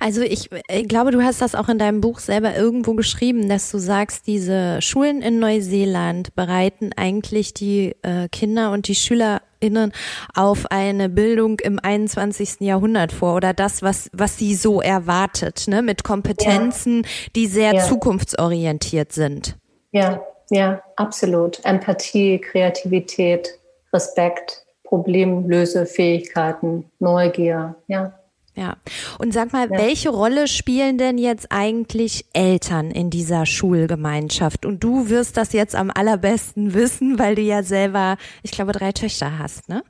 Also 0.00 0.22
ich, 0.22 0.50
ich, 0.68 0.88
glaube, 0.88 1.10
du 1.10 1.22
hast 1.22 1.40
das 1.40 1.54
auch 1.54 1.68
in 1.68 1.78
deinem 1.78 2.00
Buch 2.00 2.18
selber 2.18 2.56
irgendwo 2.56 2.94
geschrieben, 2.94 3.48
dass 3.48 3.70
du 3.70 3.78
sagst, 3.78 4.26
diese 4.26 4.80
Schulen 4.82 5.22
in 5.22 5.38
Neuseeland 5.38 6.34
bereiten 6.34 6.90
eigentlich 6.96 7.54
die 7.54 7.94
äh, 8.02 8.28
Kinder 8.30 8.72
und 8.72 8.88
die 8.88 8.94
SchülerInnen 8.94 9.92
auf 10.34 10.66
eine 10.70 11.08
Bildung 11.08 11.60
im 11.60 11.78
21. 11.78 12.60
Jahrhundert 12.60 13.12
vor 13.12 13.36
oder 13.36 13.54
das, 13.54 13.82
was, 13.82 14.10
was 14.12 14.38
sie 14.38 14.54
so 14.54 14.80
erwartet, 14.80 15.64
ne, 15.68 15.82
mit 15.82 16.04
Kompetenzen, 16.04 17.02
ja. 17.02 17.08
die 17.34 17.46
sehr 17.46 17.74
ja. 17.74 17.84
zukunftsorientiert 17.84 19.12
sind. 19.12 19.56
Ja, 19.92 20.20
ja, 20.50 20.82
absolut. 20.96 21.64
Empathie, 21.64 22.38
Kreativität, 22.38 23.58
Respekt, 23.92 24.64
Problemlösefähigkeiten, 24.84 26.90
Neugier, 26.98 27.74
ja. 27.88 28.18
Ja. 28.56 28.76
Und 29.18 29.34
sag 29.34 29.52
mal, 29.52 29.70
ja. 29.70 29.78
welche 29.78 30.08
Rolle 30.08 30.48
spielen 30.48 30.96
denn 30.96 31.18
jetzt 31.18 31.48
eigentlich 31.50 32.24
Eltern 32.32 32.90
in 32.90 33.10
dieser 33.10 33.44
Schulgemeinschaft? 33.44 34.64
Und 34.64 34.82
du 34.82 35.10
wirst 35.10 35.36
das 35.36 35.52
jetzt 35.52 35.76
am 35.76 35.92
allerbesten 35.94 36.74
wissen, 36.74 37.18
weil 37.18 37.34
du 37.34 37.42
ja 37.42 37.62
selber, 37.62 38.16
ich 38.42 38.50
glaube, 38.50 38.72
drei 38.72 38.92
Töchter 38.92 39.38
hast, 39.38 39.68
ne? 39.68 39.82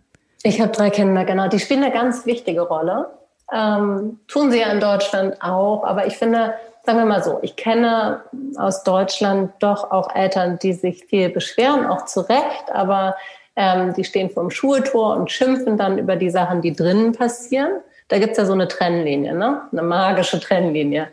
Ich 0.42 0.60
habe 0.60 0.70
drei 0.70 0.90
Kinder, 0.90 1.24
genau. 1.24 1.48
Die 1.48 1.58
spielen 1.58 1.82
eine 1.82 1.92
ganz 1.92 2.26
wichtige 2.26 2.60
Rolle. 2.60 3.06
Ähm, 3.52 4.20
tun 4.28 4.50
sie 4.50 4.60
ja 4.60 4.70
in 4.70 4.80
Deutschland 4.80 5.40
auch. 5.40 5.84
Aber 5.84 6.06
ich 6.06 6.16
finde, 6.16 6.54
sagen 6.84 6.98
wir 6.98 7.04
mal 7.04 7.22
so, 7.22 7.38
ich 7.42 7.56
kenne 7.56 8.20
aus 8.56 8.84
Deutschland 8.84 9.52
doch 9.58 9.90
auch 9.90 10.14
Eltern, 10.14 10.58
die 10.60 10.72
sich 10.72 11.04
viel 11.06 11.30
beschweren, 11.30 11.86
auch 11.86 12.04
zu 12.04 12.20
Recht, 12.20 12.70
aber 12.72 13.16
ähm, 13.56 13.94
die 13.94 14.04
stehen 14.04 14.30
vor 14.30 14.44
dem 14.44 14.50
Schultor 14.50 15.16
und 15.16 15.30
schimpfen 15.30 15.76
dann 15.76 15.98
über 15.98 16.16
die 16.16 16.30
Sachen, 16.30 16.62
die 16.62 16.74
drinnen 16.74 17.12
passieren. 17.12 17.80
Da 18.08 18.18
gibt's 18.18 18.38
ja 18.38 18.46
so 18.46 18.52
eine 18.52 18.68
Trennlinie, 18.68 19.34
ne? 19.34 19.62
eine 19.72 19.82
magische 19.82 20.40
Trennlinie. 20.40 21.08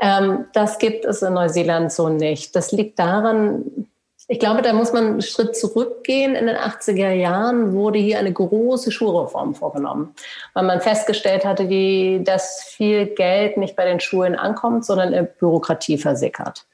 Ähm, 0.00 0.46
das 0.52 0.78
gibt 0.78 1.04
es 1.04 1.22
in 1.22 1.34
Neuseeland 1.34 1.92
so 1.92 2.08
nicht. 2.08 2.56
Das 2.56 2.72
liegt 2.72 2.98
daran, 2.98 3.86
ich 4.32 4.38
glaube, 4.38 4.62
da 4.62 4.72
muss 4.72 4.92
man 4.92 5.06
einen 5.06 5.22
Schritt 5.22 5.56
zurückgehen. 5.56 6.36
In 6.36 6.46
den 6.46 6.56
80er 6.56 7.10
Jahren 7.10 7.72
wurde 7.72 7.98
hier 7.98 8.20
eine 8.20 8.32
große 8.32 8.92
Schulreform 8.92 9.56
vorgenommen, 9.56 10.14
weil 10.54 10.64
man 10.64 10.80
festgestellt 10.80 11.44
hatte, 11.44 11.66
die, 11.66 12.22
dass 12.22 12.62
viel 12.62 13.06
Geld 13.06 13.56
nicht 13.56 13.74
bei 13.74 13.84
den 13.84 13.98
Schulen 13.98 14.36
ankommt, 14.36 14.86
sondern 14.86 15.12
in 15.12 15.28
Bürokratie 15.40 15.98
versickert. 15.98 16.64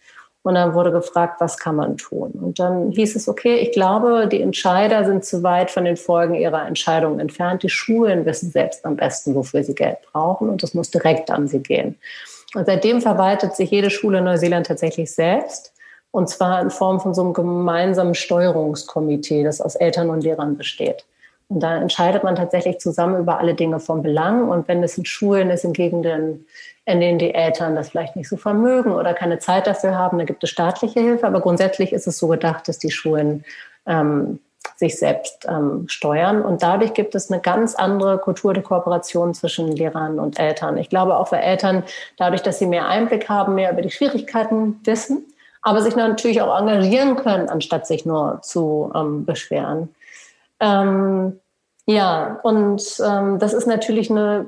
Und 0.47 0.55
dann 0.55 0.75
wurde 0.75 0.93
gefragt, 0.93 1.41
was 1.41 1.59
kann 1.59 1.75
man 1.75 1.97
tun? 1.97 2.31
Und 2.41 2.61
dann 2.61 2.93
hieß 2.93 3.17
es, 3.17 3.29
okay, 3.29 3.57
ich 3.57 3.73
glaube, 3.73 4.29
die 4.31 4.41
Entscheider 4.41 5.05
sind 5.05 5.25
zu 5.25 5.43
weit 5.43 5.73
von 5.73 5.85
den 5.85 5.97
Folgen 5.97 6.37
ihrer 6.37 6.69
Entscheidungen 6.69 7.19
entfernt. 7.19 7.65
Die 7.65 7.69
Schulen 7.69 8.25
wissen 8.27 8.53
selbst 8.53 8.85
am 8.85 8.95
besten, 8.95 9.35
wofür 9.35 9.65
sie 9.65 9.75
Geld 9.75 9.97
brauchen 10.13 10.49
und 10.49 10.63
das 10.63 10.73
muss 10.73 10.93
direkt 10.93 11.33
an 11.33 11.49
sie 11.49 11.59
gehen. 11.59 11.97
Und 12.55 12.65
seitdem 12.65 13.01
verwaltet 13.01 13.57
sich 13.57 13.73
jede 13.73 13.91
Schule 13.91 14.19
in 14.19 14.25
Neuseeland 14.25 14.69
tatsächlich 14.69 15.13
selbst. 15.13 15.73
Und 16.13 16.29
zwar 16.29 16.63
in 16.63 16.71
Form 16.71 17.01
von 17.01 17.13
so 17.13 17.23
einem 17.23 17.33
gemeinsamen 17.33 18.15
Steuerungskomitee, 18.15 19.43
das 19.43 19.61
aus 19.61 19.75
Eltern 19.75 20.11
und 20.11 20.23
Lehrern 20.23 20.57
besteht. 20.57 21.05
Und 21.49 21.61
da 21.61 21.77
entscheidet 21.77 22.25
man 22.25 22.35
tatsächlich 22.35 22.79
zusammen 22.79 23.21
über 23.21 23.39
alle 23.39 23.55
Dinge 23.55 23.79
vom 23.79 24.03
Belang. 24.03 24.49
Und 24.49 24.67
wenn 24.69 24.83
es 24.83 24.99
in 24.99 25.05
Schulen 25.05 25.51
ist, 25.51 25.65
in 25.65 25.73
Gegenden, 25.73 26.47
in 26.87 27.01
denen 27.01 27.19
die 27.19 27.35
Eltern 27.35 27.77
das 27.77 27.91
vielleicht 27.91 28.17
nicht 28.17 28.29
so 28.29 28.37
vermögen 28.37 28.93
oder 28.93 29.15
keine 29.15 29.39
Zeit 29.39 29.67
dafür 29.67 29.97
haben, 29.97 30.19
da 30.19 30.25
gibt 30.25 30.43
es 30.43 30.51
staatliche 30.51 31.01
Hilfe. 31.01 31.27
Aber 31.27 31.41
grundsätzlich 31.41 31.93
ist 31.93 32.07
es 32.07 32.19
so 32.19 32.29
gedacht, 32.29 32.67
dass 32.69 32.79
die 32.79 32.91
Schulen 32.91 33.45
ähm, 33.87 34.41
sich 34.75 34.99
selbst 34.99 35.47
ähm, 35.49 35.89
steuern. 35.89 36.43
Und 36.43 36.63
dadurch 36.63 36.95
gibt 36.95 37.15
es 37.15 37.31
eine 37.31 37.41
ganz 37.41 37.75
andere 37.77 38.19
Kultur 38.19 38.53
der 38.53 38.63
Kooperation 38.63 39.33
zwischen 39.33 39.73
Lehrern 39.73 40.19
und 40.19 40.39
Eltern. 40.39 40.77
Ich 40.77 40.91
glaube 40.91 41.17
auch 41.17 41.29
für 41.29 41.39
Eltern, 41.39 41.85
dadurch, 42.17 42.43
dass 42.43 42.59
sie 42.59 42.67
mehr 42.67 42.89
Einblick 42.89 43.29
haben, 43.29 43.55
mehr 43.55 43.73
über 43.73 43.83
die 43.83 43.91
Schwierigkeiten 43.91 44.81
wissen, 44.85 45.25
aber 45.63 45.81
sich 45.81 45.97
natürlich 45.97 46.43
auch 46.43 46.59
engagieren 46.59 47.17
können, 47.17 47.49
anstatt 47.49 47.87
sich 47.87 48.05
nur 48.05 48.41
zu 48.43 48.93
ähm, 48.95 49.25
beschweren. 49.25 49.89
Ähm, 50.61 51.41
ja, 51.89 52.41
und 52.43 52.83
ähm, 53.05 53.39
das 53.39 53.53
ist 53.53 53.67
natürlich 53.67 54.11
eine 54.11 54.47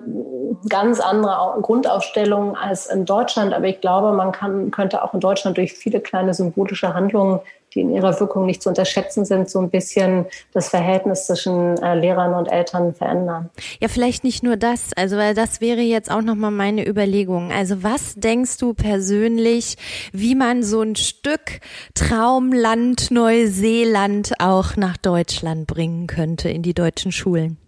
ganz 0.68 0.98
andere 0.98 1.60
Grundaufstellung 1.62 2.56
als 2.56 2.86
in 2.86 3.04
Deutschland, 3.04 3.54
aber 3.54 3.66
ich 3.66 3.80
glaube, 3.80 4.12
man 4.12 4.32
kann, 4.32 4.72
könnte 4.72 5.04
auch 5.04 5.14
in 5.14 5.20
Deutschland 5.20 5.56
durch 5.56 5.72
viele 5.72 6.00
kleine 6.00 6.34
symbolische 6.34 6.94
Handlungen 6.94 7.40
die 7.78 7.82
in 7.82 7.94
ihrer 7.94 8.18
Wirkung 8.18 8.46
nicht 8.46 8.62
zu 8.62 8.68
unterschätzen 8.68 9.24
sind, 9.24 9.48
so 9.48 9.60
ein 9.60 9.70
bisschen 9.70 10.26
das 10.52 10.68
Verhältnis 10.68 11.26
zwischen 11.26 11.80
äh, 11.80 11.94
Lehrern 11.94 12.34
und 12.34 12.46
Eltern 12.46 12.92
verändern. 12.92 13.50
Ja, 13.80 13.86
vielleicht 13.86 14.24
nicht 14.24 14.42
nur 14.42 14.56
das, 14.56 14.92
also 14.96 15.16
weil 15.16 15.34
das 15.34 15.60
wäre 15.60 15.80
jetzt 15.80 16.10
auch 16.10 16.22
nochmal 16.22 16.50
meine 16.50 16.86
Überlegung. 16.86 17.52
Also 17.52 17.82
was 17.84 18.16
denkst 18.16 18.58
du 18.58 18.74
persönlich, 18.74 19.76
wie 20.12 20.34
man 20.34 20.62
so 20.64 20.82
ein 20.82 20.96
Stück 20.96 21.60
Traumland 21.94 23.12
Neuseeland 23.12 24.32
auch 24.40 24.76
nach 24.76 24.96
Deutschland 24.96 25.68
bringen 25.68 26.08
könnte 26.08 26.48
in 26.48 26.62
die 26.62 26.74
deutschen 26.74 27.12
Schulen? 27.12 27.58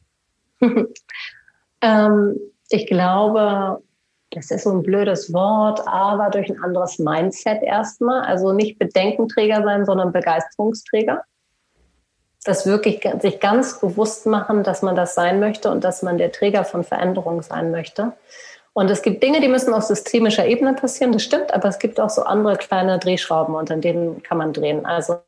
ähm, 1.82 2.36
ich 2.68 2.86
glaube, 2.86 3.82
das 4.30 4.50
ist 4.50 4.64
so 4.64 4.70
ein 4.70 4.82
blödes 4.82 5.32
Wort, 5.32 5.86
aber 5.88 6.30
durch 6.30 6.48
ein 6.48 6.62
anderes 6.62 6.98
Mindset 6.98 7.62
erstmal. 7.62 8.22
Also 8.22 8.52
nicht 8.52 8.78
Bedenkenträger 8.78 9.62
sein, 9.64 9.84
sondern 9.84 10.12
Begeisterungsträger. 10.12 11.24
Das 12.44 12.64
wirklich 12.64 13.06
sich 13.20 13.40
ganz 13.40 13.80
bewusst 13.80 14.26
machen, 14.26 14.62
dass 14.62 14.82
man 14.82 14.94
das 14.96 15.14
sein 15.14 15.40
möchte 15.40 15.70
und 15.70 15.84
dass 15.84 16.02
man 16.02 16.16
der 16.16 16.32
Träger 16.32 16.64
von 16.64 16.84
Veränderung 16.84 17.42
sein 17.42 17.70
möchte. 17.70 18.12
Und 18.72 18.88
es 18.88 19.02
gibt 19.02 19.22
Dinge, 19.22 19.40
die 19.40 19.48
müssen 19.48 19.74
auf 19.74 19.82
systemischer 19.82 20.46
Ebene 20.46 20.74
passieren, 20.74 21.10
das 21.12 21.24
stimmt, 21.24 21.52
aber 21.52 21.68
es 21.68 21.80
gibt 21.80 21.98
auch 21.98 22.10
so 22.10 22.22
andere 22.22 22.56
kleine 22.56 23.00
Drehschrauben 23.00 23.54
und 23.56 23.70
an 23.70 23.80
denen 23.80 24.22
kann 24.22 24.38
man 24.38 24.52
drehen. 24.52 24.86
Also 24.86 25.18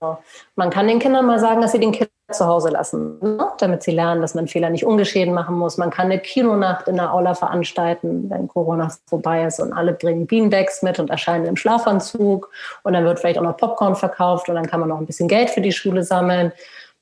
man 0.55 0.71
kann 0.71 0.87
den 0.87 1.01
Kindern 1.01 1.27
mal 1.27 1.41
sagen, 1.41 1.61
dass 1.61 1.73
sie 1.73 1.81
den 1.81 1.91
Kindern 1.91 2.09
zu 2.31 2.47
Hause 2.47 2.71
lassen, 2.71 3.19
ne? 3.21 3.49
damit 3.59 3.83
sie 3.83 3.91
lernen, 3.91 4.23
dass 4.23 4.35
man 4.35 4.47
Fehler 4.47 4.71
nicht 4.71 4.87
ungeschehen 4.87 5.35
machen 5.35 5.57
muss. 5.59 5.77
Man 5.77 5.91
kann 5.91 6.07
eine 6.07 6.21
Kinonacht 6.21 6.87
in 6.87 6.97
der 6.97 7.13
Aula 7.13 7.35
veranstalten, 7.35 8.31
wenn 8.31 8.47
Corona 8.47 8.93
vorbei 9.07 9.45
ist 9.45 9.59
und 9.59 9.73
alle 9.73 9.93
bringen 9.93 10.27
Beanbags 10.27 10.83
mit 10.83 10.99
und 11.01 11.11
erscheinen 11.11 11.45
im 11.45 11.57
Schlafanzug 11.57 12.49
und 12.85 12.93
dann 12.93 13.05
wird 13.05 13.19
vielleicht 13.19 13.39
auch 13.39 13.43
noch 13.43 13.57
Popcorn 13.57 13.97
verkauft 13.97 14.49
und 14.49 14.55
dann 14.55 14.67
kann 14.67 14.81
man 14.81 14.89
noch 14.89 14.99
ein 14.99 15.07
bisschen 15.07 15.29
Geld 15.29 15.51
für 15.51 15.61
die 15.61 15.73
Schule 15.73 16.05
sammeln. 16.05 16.53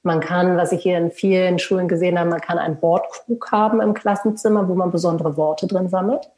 Man 0.02 0.20
kann, 0.20 0.56
was 0.56 0.72
ich 0.72 0.82
hier 0.82 0.96
in 0.96 1.10
vielen 1.10 1.58
Schulen 1.58 1.86
gesehen 1.86 2.18
habe, 2.18 2.30
man 2.30 2.40
kann 2.40 2.58
ein 2.58 2.80
Wortkrug 2.80 3.52
haben 3.52 3.82
im 3.82 3.92
Klassenzimmer, 3.92 4.66
wo 4.66 4.74
man 4.74 4.90
besondere 4.90 5.36
Worte 5.36 5.66
drin 5.66 5.90
sammelt. 5.90 6.30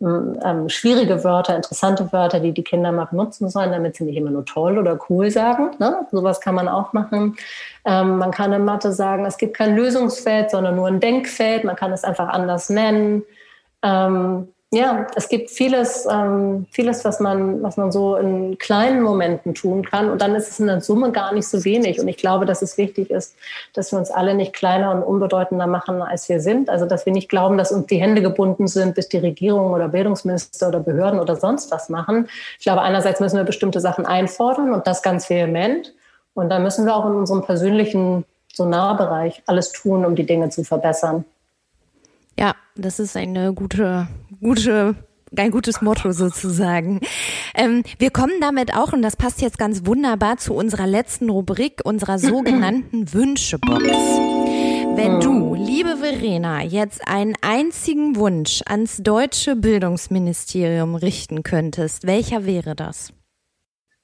Ähm, 0.00 0.68
schwierige 0.68 1.22
Wörter, 1.22 1.54
interessante 1.54 2.12
Wörter, 2.12 2.40
die 2.40 2.50
die 2.50 2.64
Kinder 2.64 2.90
mal 2.90 3.04
benutzen 3.04 3.48
sollen, 3.48 3.70
damit 3.70 3.94
sie 3.94 4.04
nicht 4.04 4.16
immer 4.16 4.30
nur 4.30 4.44
toll 4.44 4.78
oder 4.78 4.98
cool 5.08 5.30
sagen. 5.30 5.70
Ne? 5.78 6.06
Sowas 6.10 6.40
kann 6.40 6.56
man 6.56 6.66
auch 6.66 6.92
machen. 6.92 7.36
Ähm, 7.84 8.18
man 8.18 8.32
kann 8.32 8.52
in 8.52 8.64
Mathe 8.64 8.92
sagen, 8.92 9.24
es 9.26 9.36
gibt 9.36 9.56
kein 9.56 9.76
Lösungsfeld, 9.76 10.50
sondern 10.50 10.74
nur 10.74 10.88
ein 10.88 10.98
Denkfeld. 10.98 11.62
Man 11.62 11.76
kann 11.76 11.92
es 11.92 12.02
einfach 12.02 12.28
anders 12.28 12.68
nennen. 12.68 13.22
Ähm, 13.82 14.48
ja, 14.74 15.06
es 15.14 15.28
gibt 15.28 15.50
vieles, 15.50 16.06
ähm, 16.10 16.66
vieles, 16.70 17.04
was 17.04 17.20
man, 17.20 17.62
was 17.62 17.76
man 17.76 17.92
so 17.92 18.16
in 18.16 18.58
kleinen 18.58 19.02
Momenten 19.02 19.54
tun 19.54 19.84
kann. 19.84 20.10
Und 20.10 20.20
dann 20.20 20.34
ist 20.34 20.50
es 20.50 20.58
in 20.58 20.66
der 20.66 20.80
Summe 20.80 21.12
gar 21.12 21.32
nicht 21.32 21.46
so 21.46 21.64
wenig. 21.64 22.00
Und 22.00 22.08
ich 22.08 22.16
glaube, 22.16 22.44
dass 22.44 22.60
es 22.60 22.76
wichtig 22.76 23.10
ist, 23.10 23.36
dass 23.72 23.92
wir 23.92 23.98
uns 23.98 24.10
alle 24.10 24.34
nicht 24.34 24.52
kleiner 24.52 24.90
und 24.90 25.02
unbedeutender 25.02 25.68
machen, 25.68 26.02
als 26.02 26.28
wir 26.28 26.40
sind. 26.40 26.68
Also, 26.68 26.86
dass 26.86 27.06
wir 27.06 27.12
nicht 27.12 27.28
glauben, 27.28 27.56
dass 27.56 27.70
uns 27.70 27.86
die 27.86 27.98
Hände 27.98 28.20
gebunden 28.20 28.66
sind, 28.66 28.96
bis 28.96 29.08
die 29.08 29.18
Regierung 29.18 29.72
oder 29.72 29.88
Bildungsminister 29.88 30.68
oder 30.68 30.80
Behörden 30.80 31.20
oder 31.20 31.36
sonst 31.36 31.70
was 31.70 31.88
machen. 31.88 32.28
Ich 32.58 32.64
glaube, 32.64 32.82
einerseits 32.82 33.20
müssen 33.20 33.36
wir 33.36 33.44
bestimmte 33.44 33.80
Sachen 33.80 34.06
einfordern 34.06 34.74
und 34.74 34.86
das 34.86 35.02
ganz 35.02 35.30
vehement. 35.30 35.94
Und 36.34 36.50
dann 36.50 36.64
müssen 36.64 36.84
wir 36.84 36.96
auch 36.96 37.06
in 37.06 37.12
unserem 37.12 37.44
persönlichen 37.44 38.24
so 38.52 38.64
Nahbereich 38.64 39.42
alles 39.46 39.70
tun, 39.70 40.04
um 40.04 40.16
die 40.16 40.26
Dinge 40.26 40.50
zu 40.50 40.64
verbessern. 40.64 41.24
Ja, 42.38 42.54
das 42.74 42.98
ist 42.98 43.16
eine 43.16 43.52
gute, 43.52 44.08
gute 44.44 44.94
ein 45.36 45.50
gutes 45.50 45.82
Motto 45.82 46.12
sozusagen. 46.12 47.00
Ähm, 47.56 47.82
wir 47.98 48.10
kommen 48.10 48.34
damit 48.40 48.76
auch, 48.76 48.92
und 48.92 49.02
das 49.02 49.16
passt 49.16 49.42
jetzt 49.42 49.58
ganz 49.58 49.84
wunderbar 49.84 50.36
zu 50.36 50.54
unserer 50.54 50.86
letzten 50.86 51.28
Rubrik, 51.28 51.80
unserer 51.82 52.20
sogenannten 52.20 53.12
Wünschebox. 53.12 53.82
Wenn 53.82 55.18
du, 55.18 55.56
liebe 55.56 55.96
Verena, 55.96 56.62
jetzt 56.62 57.08
einen 57.08 57.34
einzigen 57.40 58.14
Wunsch 58.14 58.62
ans 58.66 58.98
deutsche 58.98 59.56
Bildungsministerium 59.56 60.94
richten 60.94 61.42
könntest, 61.42 62.06
welcher 62.06 62.46
wäre 62.46 62.76
das? 62.76 63.12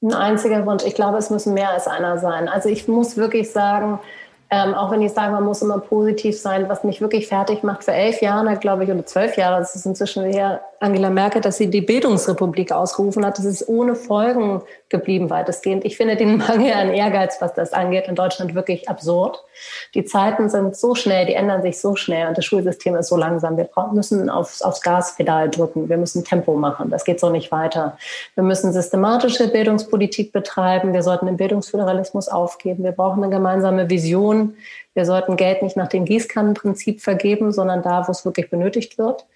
Ein 0.03 0.15
einziger 0.15 0.67
Wunsch. 0.67 0.83
Ich 0.85 0.95
glaube, 0.95 1.19
es 1.19 1.31
müssen 1.31 1.55
mehr 1.55 1.71
als 1.71 1.87
einer 1.87 2.19
sein. 2.19 2.49
Also 2.49 2.69
ich 2.69 2.89
muss 2.89 3.17
wirklich 3.17 3.53
sagen, 3.53 4.01
ähm, 4.51 4.75
auch 4.75 4.91
wenn 4.91 5.03
ich 5.03 5.13
sage, 5.13 5.33
man 5.33 5.45
muss 5.45 5.63
immer 5.63 5.79
positiv 5.79 6.41
sein, 6.41 6.69
was 6.69 6.83
mich 6.83 7.01
wirklich 7.01 7.29
fertig 7.29 7.63
macht. 7.63 7.85
Vor 7.85 7.95
elf 7.95 8.21
Jahren, 8.21 8.59
glaube 8.59 8.85
ich, 8.85 8.91
oder 8.91 9.07
zwölf 9.07 9.37
Jahre, 9.37 9.61
das 9.61 9.77
ist 9.77 9.87
inzwischen 9.87 10.25
her, 10.25 10.61
Angela 10.81 11.11
Merkel, 11.11 11.43
dass 11.43 11.59
sie 11.59 11.69
die 11.69 11.83
Bildungsrepublik 11.83 12.73
ausgerufen 12.73 13.25
hat. 13.25 13.37
Das 13.37 13.45
ist 13.45 13.69
ohne 13.69 13.95
Folgen 13.95 14.63
geblieben 14.89 15.29
weitestgehend. 15.29 15.85
Ich 15.85 15.99
finde 15.99 16.17
den 16.17 16.39
Mangel 16.39 16.73
an 16.73 16.91
Ehrgeiz, 16.91 17.37
was 17.41 17.53
das 17.53 17.75
angeht, 17.75 18.09
in 18.09 18.15
Deutschland 18.15 18.55
wirklich 18.55 18.89
absurd. 18.89 19.45
Die 19.95 20.07
Zeiten 20.07 20.49
sind 20.49 20.75
so 20.75 20.95
schnell, 20.95 21.27
die 21.27 21.35
ändern 21.35 21.61
sich 21.61 21.79
so 21.79 21.97
schnell 21.97 22.29
und 22.29 22.39
das 22.39 22.47
Schulsystem 22.47 22.97
ist 22.97 23.09
so 23.09 23.17
langsam. 23.17 23.59
Wir 23.59 23.69
müssen 23.93 24.31
aufs, 24.31 24.63
aufs 24.63 24.81
Gaspedal 24.81 25.51
drücken. 25.51 25.91
Wir 25.91 25.99
müssen 25.99 26.25
Tempo 26.25 26.55
machen. 26.55 26.89
Das 26.89 27.05
geht 27.05 27.21
so 27.21 27.29
nicht 27.29 27.53
weiter. 27.53 27.99
Wir 28.35 28.43
müssen 28.43 28.73
systematische 28.73 29.49
Bildungspolitik 29.49 30.33
betreiben. 30.33 30.95
Wir 30.95 31.03
sollten 31.03 31.27
den 31.27 31.37
Bildungsföderalismus 31.37 32.29
aufgeben. 32.29 32.85
Wir 32.85 32.93
brauchen 32.93 33.23
eine 33.23 33.31
gemeinsame 33.31 33.91
Vision. 33.91 34.55
Wir 34.95 35.05
sollten 35.05 35.37
Geld 35.37 35.63
nicht 35.63 35.77
nach 35.77 35.89
dem 35.89 36.07
Gießkannenprinzip 36.07 37.03
vergeben, 37.03 37.53
sondern 37.53 37.83
da, 37.83 38.09
wo 38.09 38.13
es 38.13 38.25
wirklich 38.25 38.49
benötigt 38.49 38.97
wird. 38.97 39.27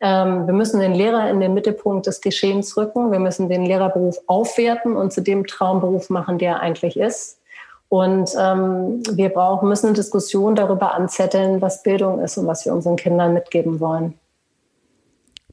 Ähm, 0.00 0.46
wir 0.46 0.54
müssen 0.54 0.80
den 0.80 0.94
Lehrer 0.94 1.30
in 1.30 1.40
den 1.40 1.54
Mittelpunkt 1.54 2.06
des 2.06 2.20
Geschehens 2.20 2.76
rücken. 2.76 3.12
Wir 3.12 3.20
müssen 3.20 3.48
den 3.48 3.64
Lehrerberuf 3.64 4.18
aufwerten 4.26 4.96
und 4.96 5.12
zu 5.12 5.20
dem 5.20 5.46
Traumberuf 5.46 6.10
machen, 6.10 6.38
der 6.38 6.52
er 6.52 6.60
eigentlich 6.60 6.96
ist. 6.96 7.40
Und 7.88 8.30
ähm, 8.38 9.02
wir 9.12 9.28
brauchen, 9.28 9.68
müssen 9.68 9.86
eine 9.86 9.94
Diskussion 9.94 10.56
darüber 10.56 10.94
anzetteln, 10.94 11.62
was 11.62 11.82
Bildung 11.82 12.20
ist 12.20 12.36
und 12.38 12.46
was 12.46 12.64
wir 12.64 12.72
unseren 12.72 12.96
Kindern 12.96 13.34
mitgeben 13.34 13.78
wollen. 13.78 14.18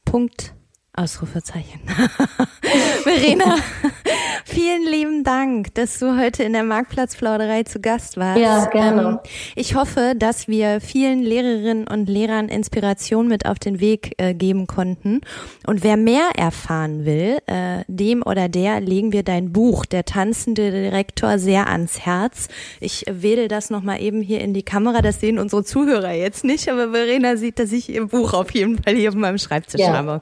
Punkt. 0.06 0.54
Ausrufezeichen. 0.93 1.80
Verena, 3.04 3.56
vielen 4.45 4.86
lieben 4.86 5.23
Dank, 5.23 5.73
dass 5.75 5.99
du 5.99 6.19
heute 6.19 6.43
in 6.43 6.51
der 6.51 6.63
Marktplatzplauderei 6.63 7.63
zu 7.63 7.80
Gast 7.80 8.17
warst. 8.17 8.41
Ja, 8.41 8.65
gerne. 8.65 9.01
Ähm, 9.01 9.19
ich 9.56 9.75
hoffe, 9.75 10.13
dass 10.17 10.49
wir 10.49 10.82
vielen 10.82 11.21
Lehrerinnen 11.21 11.88
und 11.88 12.10
Lehrern 12.10 12.49
Inspiration 12.49 13.30
mit 13.30 13.45
auf 13.45 13.58
den 13.58 13.80
Weg 13.80 14.15
äh, 14.17 14.34
geben 14.34 14.67
konnten. 14.67 15.21
Und 15.65 15.84
wer 15.84 15.95
mehr 15.95 16.32
erfahren 16.36 17.06
will, 17.06 17.38
äh, 17.47 17.86
dem 17.88 18.21
oder 18.21 18.49
der 18.49 18.82
legen 18.82 19.13
wir 19.13 19.23
dein 19.23 19.54
Buch, 19.54 19.86
Der 19.86 20.04
tanzende 20.04 20.71
Direktor, 20.71 21.39
sehr 21.39 21.67
ans 21.67 22.01
Herz. 22.01 22.49
Ich 22.82 23.06
wähle 23.10 23.47
das 23.47 23.69
nochmal 23.69 24.01
eben 24.01 24.21
hier 24.21 24.41
in 24.41 24.54
die 24.54 24.63
Kamera. 24.63 25.01
Das 25.01 25.21
sehen 25.21 25.39
unsere 25.39 25.63
Zuhörer 25.63 26.12
jetzt 26.12 26.43
nicht, 26.43 26.67
aber 26.69 26.91
Verena 26.91 27.38
sieht, 27.38 27.60
dass 27.60 27.71
ich 27.71 27.89
ihr 27.89 28.08
Buch 28.08 28.34
auf 28.34 28.51
jeden 28.51 28.84
Fall 28.84 28.95
hier 28.95 29.10
auf 29.10 29.15
meinem 29.15 29.38
Schreibtisch 29.38 29.80
ja. 29.80 29.93
habe. 29.93 30.21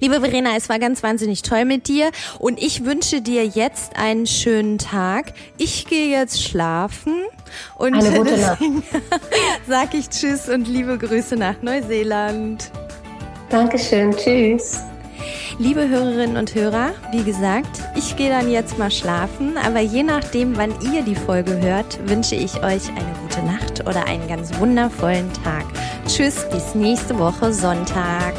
Liebe 0.00 0.20
Verena, 0.20 0.50
es 0.56 0.68
war 0.68 0.78
ganz 0.78 1.02
wahnsinnig 1.02 1.42
toll 1.42 1.64
mit 1.64 1.88
dir 1.88 2.10
und 2.38 2.62
ich 2.62 2.84
wünsche 2.84 3.20
dir 3.20 3.46
jetzt 3.46 3.96
einen 3.96 4.26
schönen 4.26 4.78
Tag. 4.78 5.32
Ich 5.56 5.86
gehe 5.86 6.08
jetzt 6.10 6.42
schlafen 6.42 7.14
und 7.76 7.94
Eine 7.94 8.10
gute 8.16 8.36
Nacht. 8.40 8.62
sag 9.66 9.94
ich 9.94 10.08
Tschüss 10.10 10.48
und 10.48 10.68
liebe 10.68 10.98
Grüße 10.98 11.36
nach 11.36 11.60
Neuseeland. 11.62 12.70
Dankeschön, 13.50 14.14
Tschüss. 14.16 14.80
Liebe 15.58 15.88
Hörerinnen 15.88 16.36
und 16.36 16.54
Hörer, 16.54 16.92
wie 17.10 17.24
gesagt, 17.24 17.80
ich 17.96 18.14
gehe 18.16 18.30
dann 18.30 18.50
jetzt 18.50 18.78
mal 18.78 18.90
schlafen, 18.90 19.56
aber 19.56 19.80
je 19.80 20.04
nachdem, 20.04 20.56
wann 20.56 20.72
ihr 20.92 21.02
die 21.02 21.16
Folge 21.16 21.60
hört, 21.60 21.98
wünsche 22.08 22.36
ich 22.36 22.54
euch 22.62 22.88
eine 22.90 23.14
gute 23.22 23.42
Nacht 23.44 23.80
oder 23.80 24.06
einen 24.06 24.28
ganz 24.28 24.56
wundervollen 24.58 25.28
Tag. 25.42 25.64
Tschüss, 26.06 26.46
bis 26.52 26.76
nächste 26.76 27.18
Woche 27.18 27.52
Sonntag. 27.52 28.34